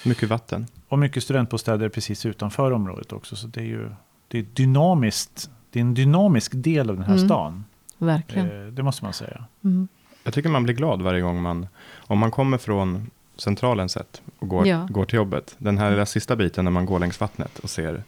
[0.05, 0.67] mycket vatten.
[0.87, 3.35] och mycket studentbostäder precis utanför området också.
[3.35, 3.89] Så det är ju
[4.27, 5.49] det är dynamiskt.
[5.71, 7.27] Det är en dynamisk del av den här Mm.
[7.27, 7.63] stan.
[7.97, 8.61] Verkligen.
[8.65, 9.45] Eh, det måste man säga.
[9.63, 9.87] Mm.
[10.23, 14.47] Jag tycker man blir glad varje gång man, om man kommer från centralen sett och
[14.47, 14.87] går, Ja.
[14.89, 15.55] går till jobbet.
[15.57, 18.03] Den här lilla sista biten när man går längs vattnet och ser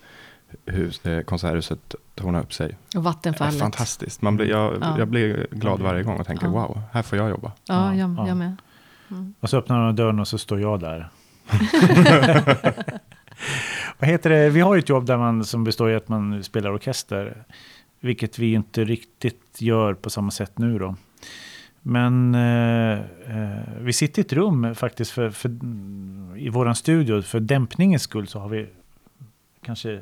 [0.65, 2.65] hus, eh, konserthuset torna upp sig.
[2.67, 3.59] Och Det är vattenfallet.
[3.59, 4.21] fantastiskt.
[4.21, 4.95] Man blir, jag, Ja.
[4.99, 6.51] jag blir glad varje gång och tänker Ja.
[6.51, 7.51] wow, här får jag jobba.
[7.65, 8.27] Ja, Ja, jag, ja.
[8.27, 8.55] jag med.
[9.11, 9.33] Mm.
[9.39, 11.09] Och så öppnar de dörren och så står jag där.
[13.99, 14.49] Vad heter det?
[14.49, 17.43] Vi har ju ett jobb där man, som består i att man spelar orkester.
[17.99, 20.95] Vilket vi inte riktigt gör på samma sätt nu då.
[21.81, 25.49] Men eh, eh, vi sitter i ett rum faktiskt för, för,
[26.37, 27.21] i våran studio.
[27.21, 28.67] För dämpningens skull så har vi
[29.65, 29.99] kanske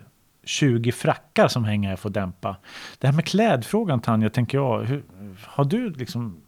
[0.49, 2.55] 20 frackar som hänger här för att dämpa.
[2.97, 4.83] Det här med klädfrågan Tanja, tänker jag.
[4.83, 5.03] Hur,
[5.43, 6.41] har du liksom,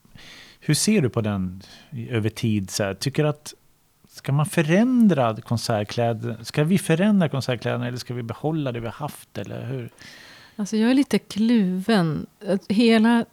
[0.60, 1.62] hur ser du på den
[2.10, 2.70] över tid?
[2.70, 2.94] Så här?
[2.94, 3.54] Tycker att
[4.14, 6.38] Ska man förändra konsertkläder?
[6.44, 9.38] Ska vi förändra konsertkläderna eller ska vi behålla det vi har haft?
[9.38, 9.90] Eller hur?
[10.56, 12.28] Alltså jag är lite kluven.
[12.70, 13.26] Hela,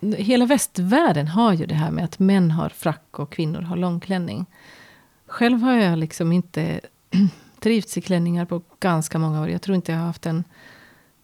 [0.00, 4.46] hela västvärlden har ju det här med att män har frack och kvinnor har långklänning.
[5.26, 6.80] Själv har jag liksom inte
[7.64, 9.48] trivts i klänningar på ganska många år.
[9.48, 10.44] Jag tror inte jag har haft en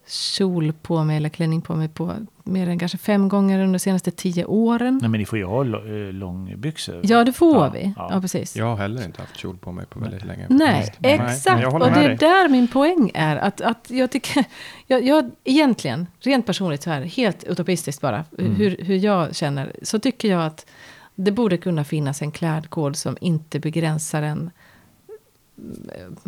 [0.07, 3.79] kjol på mig eller klänning på mig på mer än kanske fem gånger under de
[3.79, 4.99] senaste tio åren.
[5.03, 7.01] Nej, men ni får ju ha eh, långbyxor.
[7.03, 7.93] Ja, det får Ja, vi.
[7.97, 8.09] ja.
[8.13, 8.57] Ja, precis.
[8.57, 10.47] Jag har heller inte haft kjol på mig på väldigt länge.
[10.51, 11.73] Nej, exakt.
[11.73, 13.37] och det är där min poäng är.
[13.37, 14.45] Att, att jag tycker,
[14.87, 18.55] jag, jag, egentligen, rent personligt så här, helt utopistiskt bara, Mm.
[18.55, 20.67] hur, hur jag känner, så tycker jag att
[21.15, 24.51] det borde kunna finnas en klädkod som inte begränsar en eh,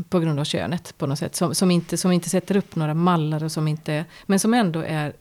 [0.09, 1.37] på grund av könet på något sätt.
[1.37, 4.81] Som, som, inte, som inte sätter upp några mallar och som inte, men som ändå
[4.81, 5.13] är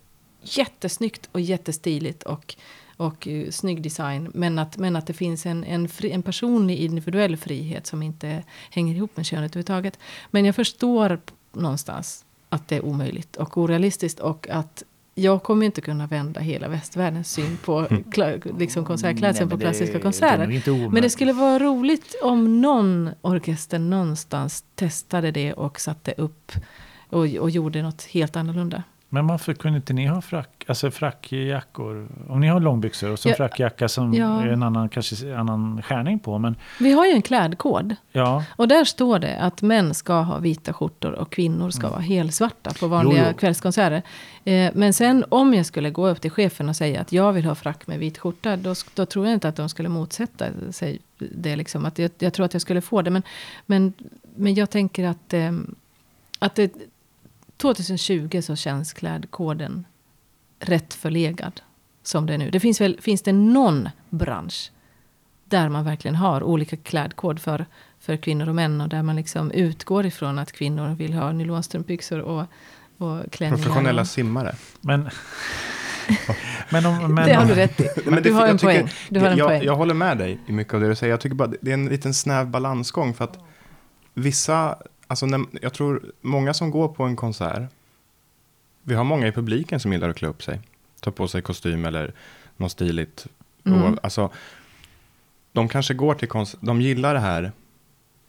[0.41, 2.55] jättesnyggt och jättestiligt och,
[2.97, 4.31] och uh, snygg design.
[4.33, 8.43] Men att, men att det finns en, en, fri, en personlig individuell frihet som inte
[8.69, 9.99] hänger ihop med könet överhuvudtaget.
[10.31, 11.19] Men jag förstår
[11.53, 14.83] någonstans att det är omöjligt och orealistiskt och att
[15.15, 17.87] jag kommer inte kunna vända hela västvärldens syn på
[18.59, 20.37] liksom konsertklädseln på det- klassiska det konserter.
[20.71, 20.91] omöjligt.
[20.93, 26.51] Men det skulle vara roligt om någon orkester någonstans testade det och satte upp
[27.09, 28.83] och, och gjorde något helt annorlunda.
[29.13, 32.07] Men varför kunde inte ni ha frack, alltså frackjackor?
[32.29, 34.41] Om ni har långbyxor och så Ja, frackjacka som ja.
[34.41, 36.37] är en annan, kanske annan skärning på.
[36.37, 37.95] Men Vi har ju en klädkod.
[38.11, 41.99] ja, Och där står det att män ska ha vita skjortor och kvinnor ska vara
[41.99, 43.25] helsvarta på vanliga Mm.
[43.27, 43.39] Jo, jo.
[43.39, 44.01] kvällskonserter.
[44.43, 47.45] Eh, men sen om jag skulle gå upp till chefen och säga att jag vill
[47.45, 48.57] ha frack med vit skjorta.
[48.57, 51.55] Då, då tror jag inte att de skulle motsätta sig det.
[51.55, 51.85] Liksom.
[51.85, 53.09] Att jag, jag tror att jag skulle få det.
[53.09, 53.23] Men,
[53.65, 53.93] men,
[54.35, 55.51] men jag tänker att, eh,
[56.39, 56.71] att det,
[57.61, 59.85] 2020 så känns klädkoden
[60.59, 61.61] rätt förlegad.
[62.03, 62.49] Som det är nu.
[62.49, 64.71] Det finns, väl, finns det någon bransch
[65.45, 67.65] där man verkligen har olika klädkod för,
[67.99, 68.81] för kvinnor och män.
[68.81, 72.45] Och där man liksom utgår ifrån att kvinnor vill ha nylonstrumpbyxor och,
[72.97, 73.63] och klänningar.
[73.63, 74.55] Professionella simmare.
[74.81, 75.09] men...
[76.69, 77.89] men om, men det har du rätt i.
[78.05, 78.89] Men du har jag en poäng.
[79.09, 79.63] Du har en jag, poäng.
[79.63, 81.13] jag håller med dig i mycket av det du säger.
[81.13, 83.39] Jag tycker bara det är en liten snäv balansgång för att
[84.13, 84.75] vissa,
[85.11, 87.61] alltså när, jag tror många som går på en konsert,
[88.83, 90.59] vi har många i publiken som gillar att klä upp sig,
[90.99, 92.13] ta på sig kostym eller
[92.57, 93.27] något stiligt.
[93.65, 93.81] Mm.
[93.83, 94.29] Och, alltså,
[95.51, 97.51] de kanske går till konsert, de gillar det här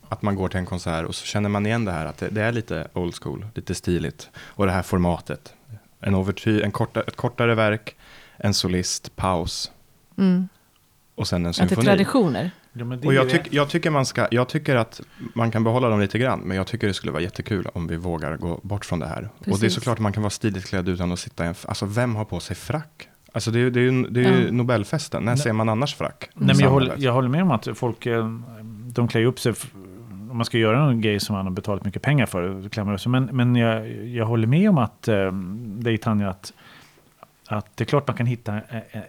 [0.09, 2.29] att man går till en konsert och så känner man igen det här att det,
[2.29, 4.31] det är lite old school, lite stiligt.
[4.37, 5.55] Och det här formatet.
[6.01, 7.97] En overtyr, en korta, ett kortare verk,
[8.37, 9.71] en solist, paus
[10.17, 10.49] Mm.
[11.15, 11.87] och sen en Att det är symfoni.
[11.87, 12.51] traditioner.
[12.73, 15.01] Ja, men det Och jag, tyck, jag, tycker man ska, jag tycker att
[15.35, 17.97] man kan behålla dem lite grann, men jag tycker det skulle vara jättekul om vi
[17.97, 19.23] vågar gå bort från det här.
[19.39, 19.75] Och det är Precis.
[19.75, 21.55] såklart att man kan vara stiligt klädd utan att sitta i en...
[21.67, 23.09] Alltså vem har på sig frack?
[23.33, 24.53] Alltså det är ju det är, ju- det är ju Ja.
[24.53, 25.39] Nobelfesten, när Nej.
[25.43, 26.29] ser man annars frack?
[26.35, 28.29] Nej, men jag, håller, jag håller med om att folk eh,
[28.87, 29.53] de klär ju upp sig.
[30.31, 32.85] Om man ska göra någon grej som man har betalat mycket pengar för.
[32.85, 33.11] man upp sig.
[33.13, 35.33] Men, men jag, jag håller med om att, eh,
[35.63, 36.53] dig Tanja, att,
[37.47, 39.03] att det är klart man kan hitta eh,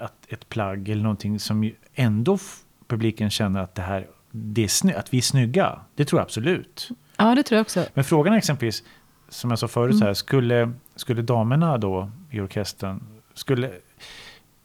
[0.00, 2.38] att ett plagg eller någonting som ändå
[2.88, 5.78] publiken känner att det här det är sny- att vi är snygga.
[5.94, 6.88] Det tror jag absolut.
[7.16, 7.84] Ja, det tror jag också.
[7.94, 8.82] Men frågan är exempelvis,
[9.28, 9.98] som jag sa förut, Mm.
[9.98, 13.02] så här, skulle, skulle damerna då i orkestern,
[13.34, 13.70] skulle,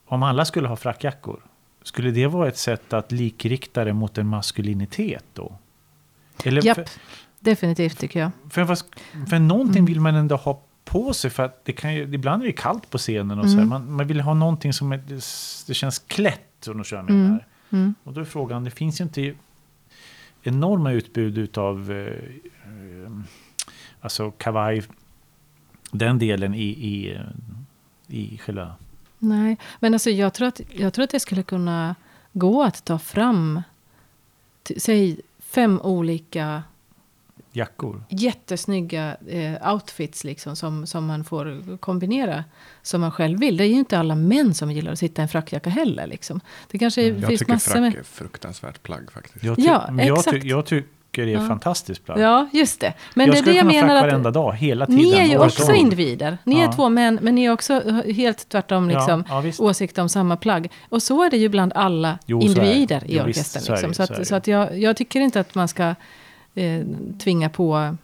[0.06, 1.40] om alla skulle ha frackjackor,
[1.82, 5.58] skulle det vara ett sätt att likrikta det mot en maskulinitet då?
[6.44, 6.86] Eller Japp, för,
[7.40, 8.30] definitivt tycker jag.
[8.50, 8.76] för, för,
[9.30, 9.86] för någonting Mm.
[9.86, 12.90] vill man ändå ha på sig, för att det kan ju, ibland är det kallt
[12.90, 13.68] på scenen och så här, Mm.
[13.68, 15.14] man, man vill ha någonting som är, det,
[15.66, 17.30] det känns klätt, om du kör med Mm.
[17.32, 17.46] här.
[17.74, 17.94] Mm.
[18.04, 19.34] Och då är frågan, det finns ju inte
[20.42, 23.12] enorma utbud utav eh, eh,
[24.00, 24.82] alltså kavaj,
[25.90, 27.18] den delen i, i,
[28.06, 28.74] i själva...
[29.18, 31.94] Nej, men alltså jag tror, att, jag tror att det skulle kunna
[32.32, 33.62] gå att ta fram,
[34.76, 36.62] säg fem olika
[37.56, 38.04] Jackor.
[38.08, 42.44] jättesnygga eh, outfits liksom, som, som man får kombinera
[42.82, 43.56] som man själv vill.
[43.56, 46.06] Det är ju inte alla män som gillar att sitta i en frackjacka heller.
[46.06, 46.40] Liksom.
[46.70, 47.94] Det kanske Mm, Jag finns tycker massor frack med...
[47.96, 49.44] är fruktansvärt plagg faktiskt.
[49.44, 50.42] Jag, ty- Ja, men jag, exakt.
[50.42, 51.48] ty- jag tycker det är Ja.
[51.48, 52.20] fantastiskt plagg.
[52.20, 52.92] Ja, just det.
[53.14, 54.02] Men jag det är det jag kunna menar att...
[54.02, 55.02] varenda dag, hela tiden.
[55.02, 55.74] Ni är ju också om.
[55.74, 56.38] individer.
[56.44, 56.68] Ni Ja.
[56.68, 59.60] är två män, men ni är också helt tvärtom liksom, Ja, ja, visst.
[59.60, 60.70] åsikt om samma plagg.
[60.88, 63.74] Och så är det ju bland alla Jo, individer i Jo, visst, orkestern.
[63.76, 63.94] det, liksom.
[64.06, 65.94] så så att, så att jag, jag tycker inte att man ska
[66.54, 66.86] eh,
[67.18, 67.96] tvinga på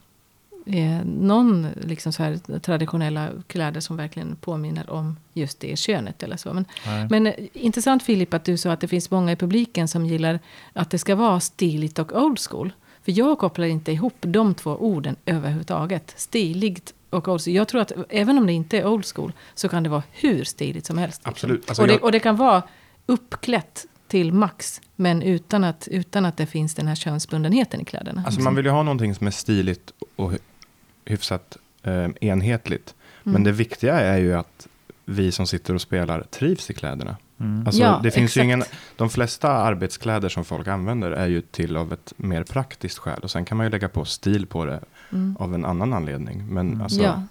[0.67, 6.23] eh, någon liksom så här traditionella kläder som verkligen påminner om just det könet.
[6.23, 6.53] Eller så.
[6.53, 6.65] Men,
[7.11, 10.39] men eh, intressant Filip att du sa att det finns många i publiken som gillar
[10.73, 12.73] att det ska vara stiligt och old school.
[13.03, 16.15] För jag kopplar inte ihop de två orden överhuvudtaget.
[16.17, 17.55] Stiligt och old school.
[17.55, 20.45] Jag tror att även om det inte är old school så kan det vara hur
[20.45, 21.21] stiligt som helst.
[21.21, 21.31] liksom.
[21.31, 21.69] Absolut.
[21.69, 22.63] Alltså och, det, och det kan vara
[23.07, 24.81] uppklätt till max.
[24.97, 28.23] Men utan att, utan att det finns den här könsbundenheten i kläderna.
[28.27, 30.39] Alltså man vill ju ha någonting som är stiligt och hy-
[31.05, 32.95] hyfsat eh, enhetligt.
[33.23, 33.45] Men Mm.
[33.45, 34.67] det viktiga är ju att
[35.05, 37.17] vi som sitter och spelar trivs i kläderna.
[37.41, 37.67] Mm.
[37.67, 38.63] Alltså, Ja, det finns ingen,
[38.97, 43.21] de flesta arbetskläder som folk använder är ju till av ett mer praktiskt skäl.
[43.23, 44.81] Och sen kan man ju lägga på stil på det
[45.13, 45.37] Mm.
[45.41, 46.47] av en annan anledning.
[46.55, 46.81] Men Mm.
[46.83, 47.23] alltså, ja.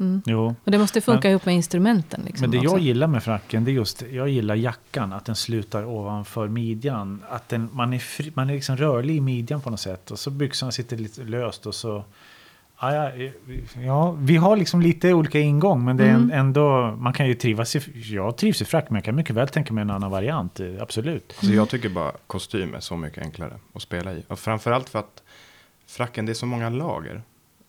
[0.00, 0.22] Mm.
[0.26, 0.54] Jo.
[0.64, 2.22] Och det måste funka Men- ihop med instrumenten.
[2.26, 2.70] Liksom, Men det också.
[2.70, 7.22] jag gillar med fracken, det är just, jag gillar jackan, att den slutar ovanför midjan.
[7.30, 10.10] Att den, man är, fri, man är liksom rörlig i midjan på något sätt.
[10.10, 12.04] Och så byxorna sitter lite löst och så...
[12.82, 13.30] Ja, ja,
[13.82, 16.30] ja, vi har liksom lite olika ingång, men det är Mm.
[16.30, 16.96] ändå...
[16.98, 17.80] Man kan ju trivas i...
[18.14, 20.66] Jag trivs i frack, men jag kan mycket väl tänka mig en annan variant, eh,
[20.80, 21.32] absolut.
[21.36, 24.22] alltså jag tycker bara kostym är så mycket enklare att spela i.
[24.28, 25.22] Och framförallt för att
[25.86, 27.22] fracken, det är så många lager.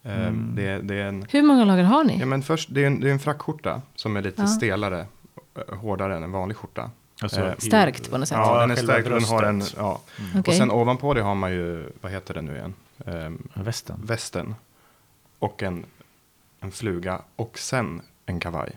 [0.04, 0.56] Eh, Mm.
[0.56, 1.26] Det, det är en...
[1.30, 2.20] Hur många lager har ni?
[2.20, 4.48] Ja, men först, det är en, det är en frackskjorta som är lite Ja.
[4.48, 5.06] stelare,
[5.70, 6.90] eh, hårdare än en vanlig skjorta.
[7.22, 8.38] Alltså, Eh, Stärkt på något sätt.
[8.38, 10.02] Ja, den är stärkt och den har en, ja.
[10.20, 10.30] Mm.
[10.40, 10.52] Okej.
[10.52, 12.74] Och sen ovanpå det har man ju, vad heter det nu igen?
[13.06, 14.00] Ehm, Västen.
[14.04, 14.56] västen.
[15.40, 15.86] Och en,
[16.60, 18.72] en fluga och sen en kavaj.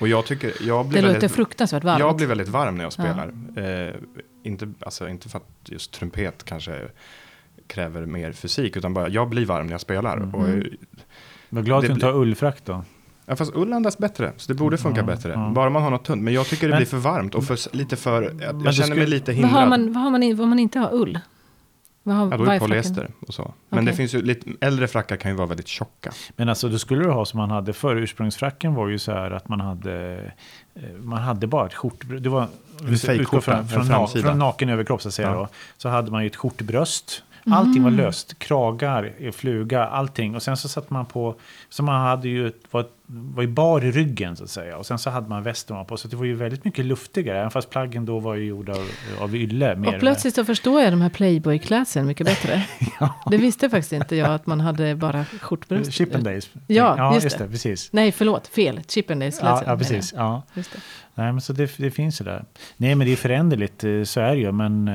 [0.00, 2.00] Och jag tycker, jag det blir, låter väldigt, fruktansvärt varmt.
[2.00, 3.32] jag blir väldigt varm när jag spelar.
[3.56, 3.94] Eh,
[4.42, 6.88] inte, alltså, inte för att just trumpet kanske
[7.66, 10.16] kräver mer fysik, utan bara jag blir varm när jag spelar.
[10.16, 10.34] Mm.
[10.34, 10.48] Och,
[11.48, 12.84] Var glad att du inte har ullfrack då.
[13.26, 15.32] Ja, fast ull andas bättre, så det borde funka Ja, bättre.
[15.32, 15.50] ja.
[15.54, 16.22] Bara man har något tunt.
[16.22, 18.22] Men jag tycker det Men- blir för varmt och för, lite för...
[18.22, 19.54] Jag, Men jag känner mig lite vad hindrad.
[19.54, 21.18] har man, vad har man om man inte har ull?
[22.02, 23.54] Vad har, ja, då vad är det polyester och så.
[23.68, 23.86] Men Okej.
[23.92, 24.50] det finns ju lite...
[24.60, 26.12] Äldre frackar kan ju vara väldigt tjocka.
[26.36, 27.96] Men alltså då skulle du ha som man hade förr.
[27.96, 30.14] Ursprungsfracken var ju så här att man hade,
[30.74, 32.22] eh, man hade bara ett skjortbröst.
[32.24, 32.46] Det var,
[32.88, 35.34] En fejkskjorta, från, en från, från naken överkropp så att säga Ja.
[35.34, 35.48] då.
[35.76, 37.22] Så hade man ju ett skjortbröst.
[37.50, 38.04] Allting var Mm.
[38.04, 38.38] löst.
[38.38, 40.34] Kragar, eh, fluga, allting.
[40.34, 41.34] Och sen så satte man på,
[41.68, 44.76] så man hade ju, var, var ju bar i ryggen så att säga.
[44.76, 45.96] Och sen så hade man västen på.
[45.96, 47.38] Så det var ju väldigt mycket luftigare.
[47.38, 48.88] Även fast plaggen då var ju gjorda av,
[49.20, 49.76] av ylle.
[49.76, 52.62] Mer Och plötsligt så förstår jag de här Playboy-klädseln mycket bättre.
[53.00, 53.14] Ja.
[53.30, 55.92] Det visste faktiskt inte jag att man hade bara skjortbröst.
[55.92, 56.50] Chippendales.
[56.66, 57.44] Ja, ja just just det.
[57.44, 57.50] det.
[57.50, 57.88] Precis.
[57.92, 58.46] Nej, förlåt.
[58.46, 58.80] Fel.
[58.88, 59.62] Chippendales-klädseln.
[59.66, 60.12] Ja, ja, precis.
[60.16, 60.42] Ja.
[60.54, 60.78] Just det.
[61.16, 62.44] Nej, men så det, det finns ju där.
[62.76, 64.52] Nej, men det är föränderligt, eh, så är det ju.
[64.52, 64.94] Men eh,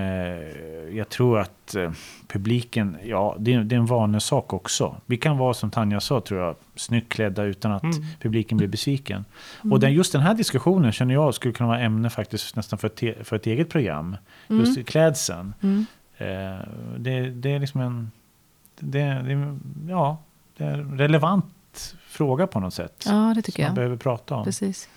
[0.97, 1.91] jag tror att eh,
[2.27, 4.95] publiken, ja, det är, det är en vanesak också.
[5.05, 7.95] Vi kan vara som Tanja sa, tror jag, snyggt klädda utan att Mm.
[8.21, 9.25] publiken blir besviken.
[9.63, 9.73] Mm.
[9.73, 12.87] Och den, just den här diskussionen känner jag skulle kunna vara ämne faktiskt nästan för
[12.87, 14.17] ett, te- för ett eget program.
[14.49, 14.65] Mm.
[14.65, 15.53] Just klädseln.
[15.61, 15.85] Mm.
[16.17, 18.11] Eh, det, det är liksom en...
[18.79, 19.57] Det, det,
[19.89, 20.17] ja,
[20.57, 21.45] det är relevant
[22.07, 23.03] fråga på något sätt.
[23.07, 23.75] Ja, det tycker som man jag.
[23.75, 24.43] behöver prata om.
[24.45, 24.89] Precis.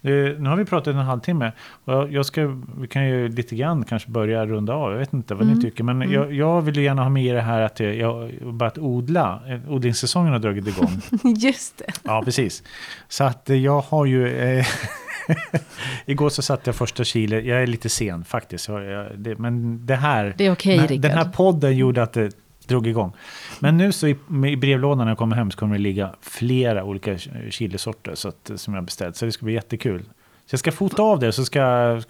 [0.00, 1.52] Nu har vi pratat en halvtimme.
[1.84, 2.46] Och jag- ska,
[2.80, 4.92] vi kan ju lite grann kanske börja runda av.
[4.92, 5.64] Jag vet inte vad ni Mm.
[5.64, 5.84] tycker.
[5.84, 6.12] Men Mm.
[6.12, 9.40] jag, jag vill ju gärna ha med det här att jag, börjat odla.
[9.48, 11.00] Eh, Odlingssäsongen har dragit igång.
[11.36, 11.92] Just det.
[12.02, 12.62] ja, precis.
[13.08, 14.38] Så att eh, jag har ju...
[14.38, 14.66] Eh,
[16.06, 17.36] Igår så satte jag första kilo.
[17.36, 18.68] Jag är lite sen faktiskt.
[18.68, 20.34] Jag, jag, det, men det här...
[20.38, 21.02] Det är okej, den, Rickard.
[21.10, 22.30] den här podden gjorde att det
[22.68, 23.12] drog igång.
[23.58, 26.84] Men nu så i, i brevlådan när jag kommer hem så kommer det ligga flera
[26.84, 27.18] olika
[27.50, 29.16] chilisorter så att, som jag har beställt.
[29.16, 30.02] Så det ska bli jättekul.
[30.46, 31.60] Så jag ska fota av det så ska,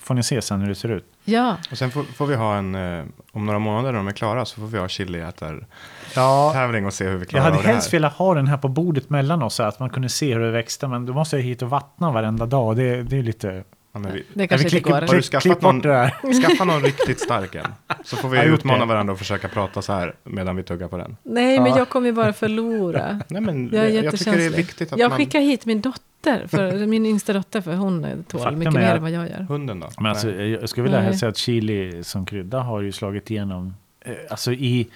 [0.01, 1.05] får ni se sen hur det ser ut.
[1.25, 4.12] Ja, Och sen får, får vi ha en, eh, om några månader när de är
[4.12, 7.62] klara, så får vi ha chiliätar-tävling Ja, och se hur vi jag klarar hade av
[7.62, 7.75] det här.
[7.75, 10.40] helst velat ha den här på bordet mellan oss så att man kunde se hur
[10.40, 10.88] det växte.
[10.88, 12.77] Men då måste jag hit och vattna varenda dag.
[12.77, 13.64] Det, det är lite...
[13.92, 15.01] Ja, men vi, det kanske vi inte går.
[15.01, 15.81] Har du skaffat någon-.
[16.42, 17.64] Skaffa någon riktigt stark en.
[18.05, 21.16] Så får vi utmana varandra och försöka prata så här medan vi tuggar på den.
[21.22, 21.79] Nej, men Ja.
[21.79, 23.20] jag kommer ju bara förlora.
[23.29, 25.18] Nej, men Jag är jag, tycker det är viktigt att Jag man...
[25.18, 28.94] skickar hit min dotter, för, min yngsta dotter, för hon tål Faktum mycket är mer
[28.96, 29.46] än vad jag gör.
[29.48, 29.88] Hunden då?
[29.96, 31.18] Men alltså, jag skulle vilja Nej.
[31.18, 33.74] säga att chili som krydda har ju slagit igenom.
[34.05, 34.88] eh, Alltså i...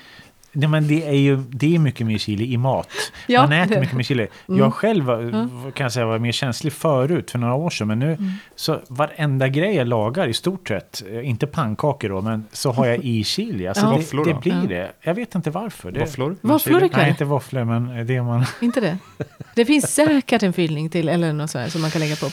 [0.55, 2.89] Nej, men det är ju det är mycket mer chili i mat.
[3.27, 4.27] Ja, Man äter det- mycket mer chili.
[4.49, 4.61] Mm.
[4.61, 5.71] Jag själv var, Ja.
[5.75, 7.89] kan jag säga, var mer känslig förut, för några år sedan.
[7.89, 8.33] Men nu, Mm.
[8.57, 12.87] så varenda grej jag lagar i stort sett, eh, inte pannkakor då, men så har
[12.87, 13.67] jag i chili.
[13.69, 13.91] Alltså Ja.
[13.91, 14.69] det, Våfflor det blir Ja.
[14.69, 14.93] det.
[15.01, 15.91] Jag vet inte varför.
[15.93, 16.29] Det, Våfflor?
[16.29, 16.91] med Våfflor chili?
[16.93, 18.45] är Nej, inte våfflor, men det man...
[18.61, 18.99] Inte det?
[19.55, 22.31] Det finns säkert en fyllning till, eller något så här, som man kan lägga på,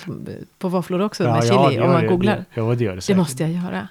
[0.60, 2.08] på våfflor också, med Ja, chili, ja, det om man det.
[2.08, 2.46] googlar.
[2.54, 3.18] Ja, det gör det Det säkert.
[3.18, 3.88] måste jag göra.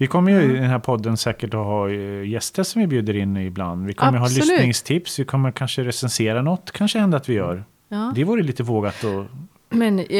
[0.00, 0.60] Vi kommer ju i Ja.
[0.60, 3.86] den här podden säkert att ha eh, gäster som vi bjuder in ibland.
[3.86, 4.44] Vi kommer Absolut.
[4.48, 7.64] ha lyssningstips, vi kommer kanske recensera något, kanske hända att vi gör.
[7.88, 8.12] Ja.
[8.14, 9.24] Det vore lite vågat och
[9.70, 10.18] Men eh,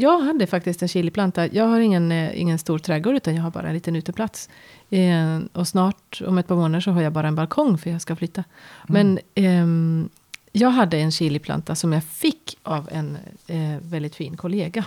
[0.00, 1.46] jag hade faktiskt en chiliplanta.
[1.46, 4.48] Jag har ingen, eh, ingen stor trädgård, utan jag har bara en liten uteplats.
[4.90, 8.00] Eh, och snart, om ett par månader, så har jag bara en balkong, för jag
[8.00, 8.44] ska flytta.
[8.88, 10.08] Men ehm,
[10.52, 14.84] jag hade en chiliplanta som jag fick av en eh, väldigt fin kollega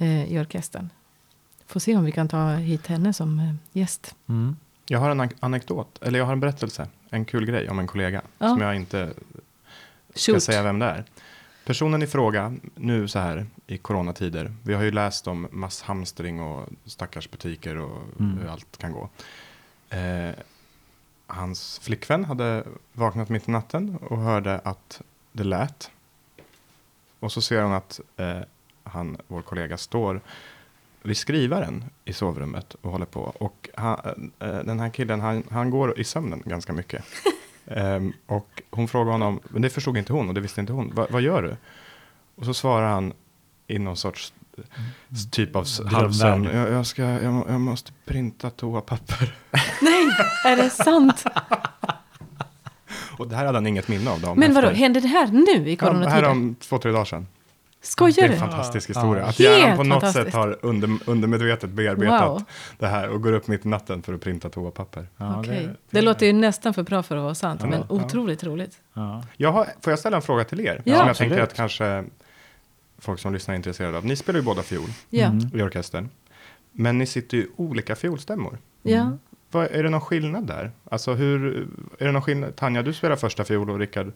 [0.00, 0.90] eh, i orkestern.
[1.66, 4.14] Får se om vi kan ta hit henne som eh, gäst.
[4.28, 4.56] mm.
[4.86, 7.86] Jag har en an- anekdot, eller jag har en berättelse, en kul grej om en
[7.86, 8.48] kollega, Ja.
[8.48, 9.12] som jag inte
[10.14, 10.42] ska Shoot.
[10.42, 11.04] säga vem det är.
[11.64, 16.68] Personen i fråga, nu så här i coronatider, vi har ju läst om masshamstring och
[16.84, 18.38] stackars butiker och Mm.
[18.38, 19.08] hur allt kan gå.
[19.90, 20.30] Eh,
[21.26, 25.00] hans flickvän hade vaknat mitt i natten och hörde att
[25.32, 25.90] det lät.
[27.20, 28.38] Och så ser hon att eh,
[28.84, 30.20] han, vår kollega står
[31.04, 33.20] vid skrivaren i sovrummet och håller på.
[33.20, 37.04] Och han, eh, den här killen, han, han går i sömnen ganska mycket.
[37.66, 40.94] Ehm, och hon frågar honom, men det förstod inte hon och det visste inte hon.
[40.94, 41.56] Va, vad gör du?
[42.34, 43.12] Och så svarar han
[43.66, 44.62] i någon sorts eh,
[45.30, 46.44] typ av halvsömn.
[46.44, 49.34] Jag, jag, ska, jag, jag måste printa toapapper.
[49.82, 50.06] Nej,
[50.44, 51.24] är det sant?
[53.18, 54.20] Och det här hade han inget minne av.
[54.20, 54.78] dagen Men vadå, efter.
[54.78, 56.10] hände det här nu i Ja, coronatider?
[56.22, 57.26] här om två, tre dagar sedan.
[57.84, 58.34] Det Skojar är du?
[58.34, 59.22] en fantastisk historia.
[59.22, 59.28] Ja.
[59.28, 62.42] Att hjärnan på något sätt har under, undermedvetet bearbetat Wow.
[62.78, 65.06] det här och går upp mitt i natten för att printa toapapper.
[65.16, 65.68] Ja, Okej.
[65.90, 67.94] Det, låter ju nästan för bra för att vara sant, Ja, men ja.
[67.94, 68.78] otroligt roligt.
[68.94, 69.24] Ja.
[69.36, 70.66] Jag har, får jag ställa en fråga till er?
[70.66, 70.82] Ja.
[70.84, 71.16] som jag Absolut.
[71.30, 72.04] tänker att kanske
[72.98, 74.06] folk som lyssnar är intresserade av.
[74.06, 75.50] Ni spelar ju båda fiol Ja, Mm.
[75.54, 76.08] i orkestern.
[76.72, 78.58] Men ni sitter ju i olika fiolstämmor.
[78.82, 79.12] ja.
[79.50, 80.70] Vad, är det någon skillnad där?
[80.90, 81.66] Alltså hur,
[81.98, 82.56] är det någon skillnad?
[82.56, 84.12] Tanja, du spelar första fiol och Rickard,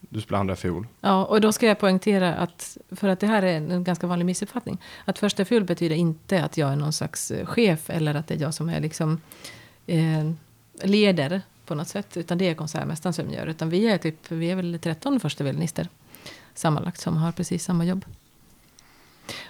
[0.00, 0.86] du spelar andra fiol.
[1.00, 4.24] ja, och då ska jag poängtera att, för att det här är en ganska vanlig
[4.26, 8.26] missuppfattning, att första fiol betyder inte att jag är någon slags eh, chef eller att
[8.28, 9.20] det är jag som är liksom
[9.86, 10.30] eh,
[10.84, 14.50] leder på något sätt, utan det är konsertmästaren som gör, utan vi är typ, vi
[14.50, 15.88] är väl 13 första violinister
[16.54, 18.04] sammanlagt som har precis samma jobb.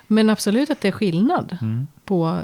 [0.06, 1.86] Men absolut att det är skillnad Mm.
[2.04, 2.40] på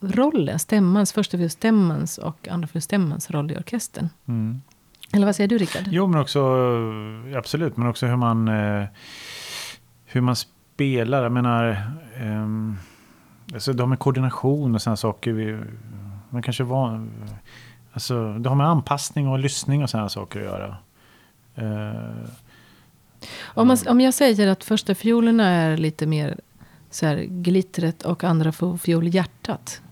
[0.00, 4.08] rollen, stämmans, första fiolstämmans och andra fiolstämmans roll i orkestern.
[4.28, 4.62] Mm.
[5.12, 5.84] Eller vad säger du Rickard?
[5.90, 6.38] Jo, men också
[7.30, 8.84] eh, absolut, men också hur man eh,
[10.06, 11.22] hur man spelar.
[11.22, 11.82] Jag menar,
[12.16, 12.76] ehm,
[13.54, 15.32] alltså det har med koordination och sådana saker.
[15.32, 15.58] Vi,
[16.30, 17.06] man kanske var,
[17.92, 20.76] alltså det har med anpassning och lyssning och sådana saker att göra.
[21.54, 22.30] Eh,
[23.44, 26.40] Om, man, om jag säger att första fiolerna är lite mer
[26.90, 29.82] så här glittret och andra fiol hjärtat.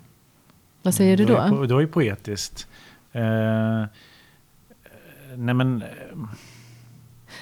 [0.83, 1.65] Vad säger du var ju då?
[1.67, 2.67] Det var ju poetiskt.
[3.13, 3.85] Eh,
[5.39, 5.85] nej men,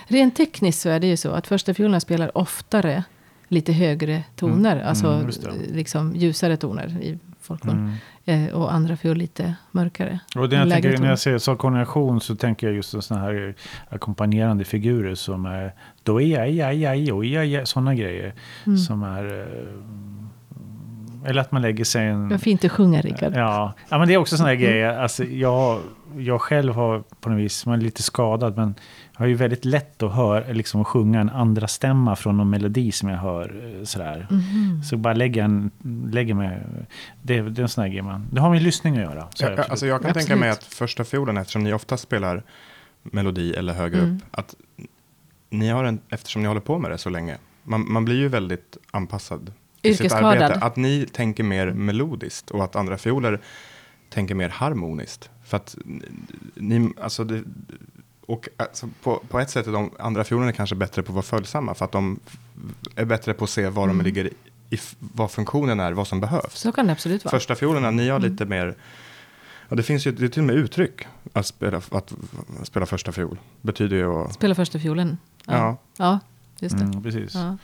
[0.07, 3.05] Rent tekniskt så är det ju så att första fiolerna spelar oftare
[3.49, 4.77] lite högre toner.
[4.77, 5.31] Mm, alltså mm,
[5.73, 7.75] liksom ljusare toner i folkmun.
[7.75, 7.95] mm.
[8.29, 10.21] Eh, och andra fiol lite mörkare.
[10.37, 13.25] Och det jag tänker, när jag säger så koordination så tänker jag just på sådana
[13.25, 13.55] här
[13.89, 18.35] ackompanjerande figurer som är då är sådana grejer.
[18.67, 18.79] Mm.
[18.79, 22.29] Som är, eh, Eller att man lägger sig en...
[22.29, 23.33] Vad fint du sjunger, Rickard.
[23.37, 23.75] Ja.
[23.89, 24.63] ja, men det är också sådana Mm.
[24.63, 24.99] grejer.
[24.99, 25.81] Alltså, jag,
[26.19, 28.75] jag själv har på något vis, man är lite skadad, men
[29.13, 32.51] jag har ju väldigt lätt att höra, liksom att sjunga en andra stämma från någon
[32.51, 33.77] melodi som jag hör.
[33.79, 34.27] eh, Sådär.
[34.31, 34.83] Mhm.
[34.83, 35.71] Så bara lägga en,
[36.11, 36.59] lägger mig,
[37.23, 39.29] det, det är en sån här grej man, det har med lyssning att göra.
[39.35, 40.27] Så Ja, alltså jag kan Absolut.
[40.29, 42.43] tänka mig att första fiolen, eftersom ni ofta spelar
[43.03, 44.17] melodi eller högre Mm.
[44.17, 44.55] upp, att
[45.51, 48.29] ni har en, eftersom ni håller på med det så länge, man, man blir ju
[48.29, 49.53] väldigt anpassad
[49.83, 50.43] till sitt Yrkesskadad.
[50.43, 50.61] arbete.
[50.67, 53.41] Att ni tänker mer melodiskt och att andra fioler
[54.11, 55.31] tänker mer harmoniskt.
[55.47, 55.77] För att
[56.55, 57.43] ni, alltså det,
[58.27, 61.23] och alltså på, på ett sätt är de andra fiolerna kanske bättre på att vara
[61.23, 62.21] följsamma, för att de
[62.97, 63.99] är bättre på att se var Mm.
[63.99, 64.31] de ligger,
[64.71, 66.55] i, vad funktionen är, vad som behövs.
[66.59, 67.31] Så kan det absolut vara.
[67.31, 68.31] Första fiolerna, ni har Mm.
[68.33, 68.75] lite mer,
[69.69, 72.13] ja, det finns ju det är till och med uttryck att spela, att
[72.63, 73.39] spela första fiol.
[73.63, 75.19] Betyder ju att, Spela första fiolen.
[75.47, 76.19] Ja, ja, ja
[76.61, 76.85] just det.
[76.85, 77.35] Mm, precis.
[77.35, 77.57] Ja.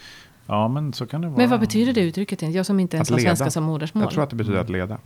[0.47, 0.69] Ja.
[0.69, 1.37] men så kan det vara.
[1.39, 2.43] Men vad betyder det uttrycket?
[2.43, 4.05] Jag som inte ens har svenska som modersmål.
[4.05, 4.99] jag tror att det betyder att leda.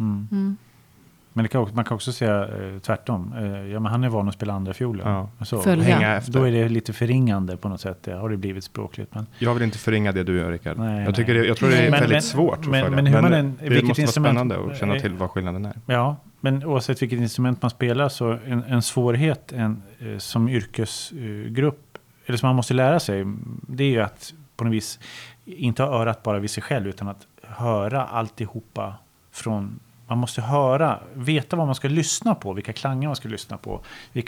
[1.37, 3.35] Men det kan, också- man kan också säga eh, tvärtom.
[3.39, 5.09] Eh, ja, men han är van att spela andra fiolen.
[5.13, 5.45] Ja.
[5.45, 5.85] Så, Följa.
[5.85, 6.33] Hänga efter.
[6.33, 7.99] Då är det lite förringande på något sätt.
[8.03, 9.15] Det har det blivit språkligt.
[9.15, 10.79] Men, Jag vill inte förringa det du gör Rickard.
[10.79, 11.43] Nej, jag, tycker nej.
[11.43, 12.97] det, jag tror det är Men- väldigt men- svårt att men- följa.
[12.97, 15.31] men hur man än- det vilket måste instrument- vara spännande att känna eh, till vad
[15.31, 15.73] skillnaden är.
[15.87, 21.99] ja, men oavsett vilket instrument man spelar så en, en svårighet en, eh, som yrkesgrupp,
[22.27, 23.25] eller som man måste lära sig,
[23.69, 24.99] det är ju att på något vis
[25.45, 28.95] inte ha örat bara vid sig själv utan att höra alltihopa
[29.33, 29.79] från
[30.09, 33.81] man måste höra, veta vad man ska lyssna på, vilka klanger man ska lyssna på.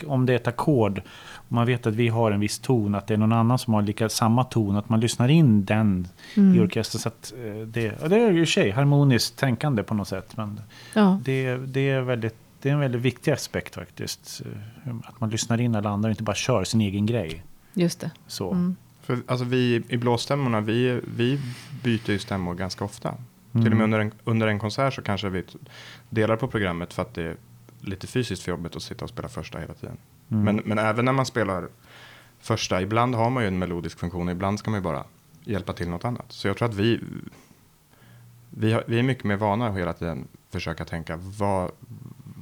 [0.07, 0.99] Om det är ett ackord,
[1.35, 3.75] om man vet att vi har en viss ton, att det är någon annan som
[3.75, 6.63] har lika, samma ton, att man lyssnar in den i Mm.
[6.63, 7.01] orkestern.
[7.01, 10.37] Så att, eh, det, det är ju i sig harmoniskt tänkande på något sätt.
[10.37, 10.61] Men
[10.95, 11.21] Ja.
[11.25, 14.43] det, det, är väldigt, det är en väldigt viktig aspekt faktiskt.
[14.87, 17.43] eh, Att man lyssnar in alla andra och inte bara kör sin egen grej.
[17.75, 18.11] Just det.
[18.27, 18.51] Så.
[18.51, 18.77] Mm.
[19.03, 21.41] För, alltså vi i blåstämmorna, vi, vi
[21.83, 23.15] byter ju stämmor ganska ofta.
[23.59, 23.65] Mm.
[23.65, 25.45] Till och med under en, under en konsert så kanske vi
[26.11, 27.37] delar på programmet för att det är
[27.81, 29.97] lite fysiskt för jobbet att sitta och spela första hela tiden.
[30.31, 30.45] Mm.
[30.45, 31.69] Men, men även när man spelar
[32.41, 35.05] första, ibland har man ju en melodisk funktion, ibland ska man ju bara
[35.45, 36.25] hjälpa till något annat.
[36.33, 37.01] Så jag tror att vi,
[38.51, 41.71] vi, har, vi är mycket mer vana att hela tiden försöka tänka, vad,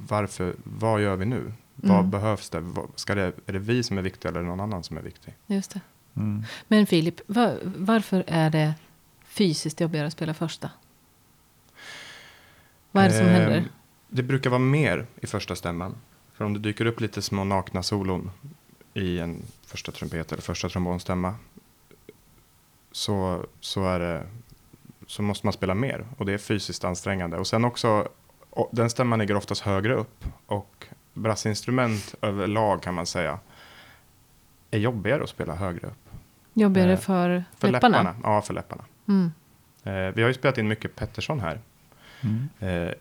[0.07, 1.53] varför, vad gör vi nu?
[1.75, 2.09] Vad Mm.
[2.11, 2.59] behövs det?
[2.59, 3.33] Vad, ska det?
[3.45, 5.33] Är det vi som är viktiga eller någon annan som är viktig?
[5.47, 5.81] Just det.
[6.15, 6.43] Mm.
[6.67, 8.73] Men Filip, va- varför är det
[9.25, 10.69] fysiskt jobbigare att spela första?
[12.97, 13.65] Vad är det som Eh, händer?
[14.07, 15.95] Det brukar vara mer i första stämman.
[16.33, 18.31] För om det dyker upp lite små nakna solon
[18.93, 21.35] i en första trumpet eller första trombonstämma
[22.91, 24.27] så, så, är det,
[25.07, 27.37] så måste man spela mer och det är fysiskt ansträngande.
[27.37, 28.07] Och sen också,
[28.71, 33.39] den stämman ligger oftast högre upp och brassinstrument överlag kan man säga
[34.71, 36.09] är jobbigare att spela högre upp.
[36.53, 37.97] Jobbigare eh, för, För läpparna?
[37.97, 38.19] läpparna.
[38.23, 38.83] Ja, för läpparna.
[39.07, 39.31] Mm.
[39.83, 41.59] Eh, vi har ju spelat in mycket Pettersson här.
[42.21, 42.49] Mm.
[42.59, 42.93] Eh,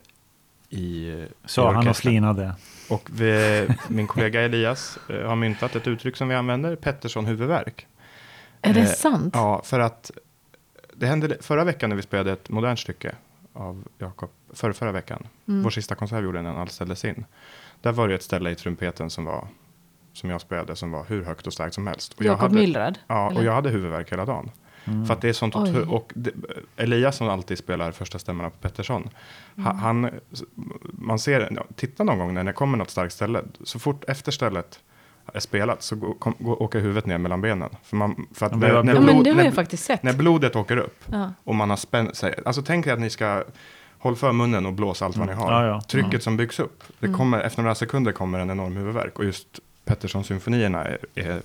[0.69, 2.55] i, i Sa han och flinade.
[2.89, 7.87] Och vi, min kollega Elias eh, har myntat ett uttryck som vi använder, Pettersson huvudvärk.
[8.63, 9.35] Är det Eh, sant?
[9.35, 10.11] Ja, för att
[10.95, 13.15] det hände förra veckan när vi spelade ett modernt stycke
[13.53, 15.27] av Jakob, förra, förra veckan.
[15.49, 15.63] Mm.
[15.63, 17.25] Vår sista konsert vi gjorde innan allt ställdes in.
[17.83, 19.49] Där var det ett ställe i trumpeten som var
[20.13, 22.13] som jag spelade som var hur högt och starkt som helst.
[22.15, 22.99] Och jag Jakob hade, Myllrad?
[23.07, 23.41] Ja, eller?
[23.41, 24.51] och jag hade huvudvärk hela dagen.
[24.87, 25.07] Mm.
[25.07, 25.79] För att det är sånt Oj.
[25.81, 26.31] och det,
[26.77, 29.09] Elias som alltid spelar första stämmorna på Pettersson.
[29.57, 29.77] Mm.
[29.77, 30.11] Han,
[30.93, 33.43] man ser, ja, titta någon gång när det kommer något starkt ställe.
[33.65, 34.81] Så fort efter stället
[35.35, 37.71] är spelat så går, kom, går, åker huvudet ner mellan benen.
[37.83, 40.03] För, man, för att Ja, när, Ja, blod- men det har när, jag faktiskt sett.
[40.03, 41.33] när blodet åker upp Ja.
[41.45, 42.35] och man har spänt sig.
[42.45, 43.45] Alltså tänk er att ni ska
[43.99, 45.53] hålla för munnen och blåsa allt vad ni har.
[45.53, 45.81] Ja, ja.
[45.81, 46.21] Trycket Ja.
[46.21, 46.85] som byggs upp.
[47.01, 47.19] Det Mm.
[47.19, 49.19] kommer, efter några sekunder kommer en enorm huvudvärk.
[49.19, 51.43] Och just Pettersson-symfonierna är, är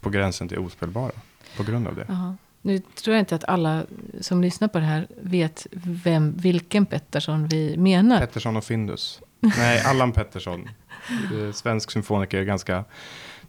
[0.00, 1.12] på gränsen till ospelbara.
[1.56, 2.04] På grund av det.
[2.08, 2.36] Jaha.
[2.66, 3.82] Nu tror jag inte att alla
[4.20, 8.20] som lyssnar på det här vet vem, vilken Pettersson vi menar.
[8.20, 9.20] Pettersson och Findus.
[9.40, 10.68] Nej, Allan Pettersson.
[11.10, 12.84] Eh, Svensk symfoniker, ganska,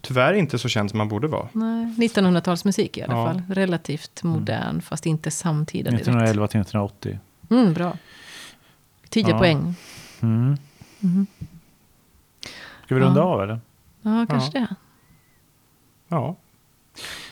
[0.02, 1.48] tyvärr inte så känd som man borde vara.
[1.52, 3.26] Nej, 1900-talsmusik i alla Ja.
[3.28, 3.42] fall.
[3.50, 6.02] Relativt modern, fast inte samtida direkt.
[6.08, 7.20] 1911 till 1980.
[7.50, 7.98] Mm, bra.
[9.10, 9.38] 10 Ja.
[9.40, 9.76] poäng.
[10.22, 10.58] Mm.
[11.00, 11.28] Mhm.
[12.86, 13.26] Ska vi runda Ja.
[13.26, 13.60] av eller?
[14.02, 14.68] Ja, kanske det.
[16.08, 16.36] Ja,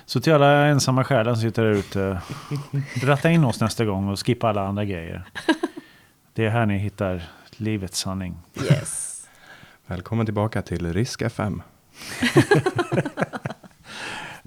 [0.06, 2.22] Så till alla ensamma själar som sitter där ute.
[3.04, 5.24] Ratta in oss nästa gång och skippa alla andra grejer.
[6.34, 7.24] Det är här ni hittar
[7.58, 8.36] livets sanning.
[8.64, 9.28] Yes.
[9.86, 11.62] välkommen tillbaka till Risk FM.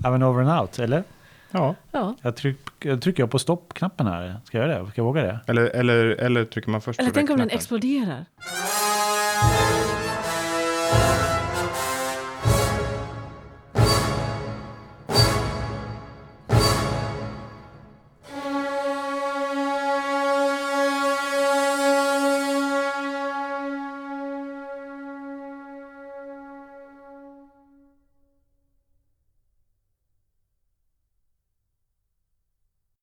[0.03, 1.05] Ja men over and out, eller?
[1.51, 2.15] Ja, Ja.
[2.23, 4.37] Jag, tryck, jag trycker jag på stoppknappen här.
[4.45, 4.91] Ska jag göra det?
[4.91, 5.41] Ska jag våga det?
[5.47, 8.25] eller, eller, eller trycker man först Eller på tänk om den exploderar.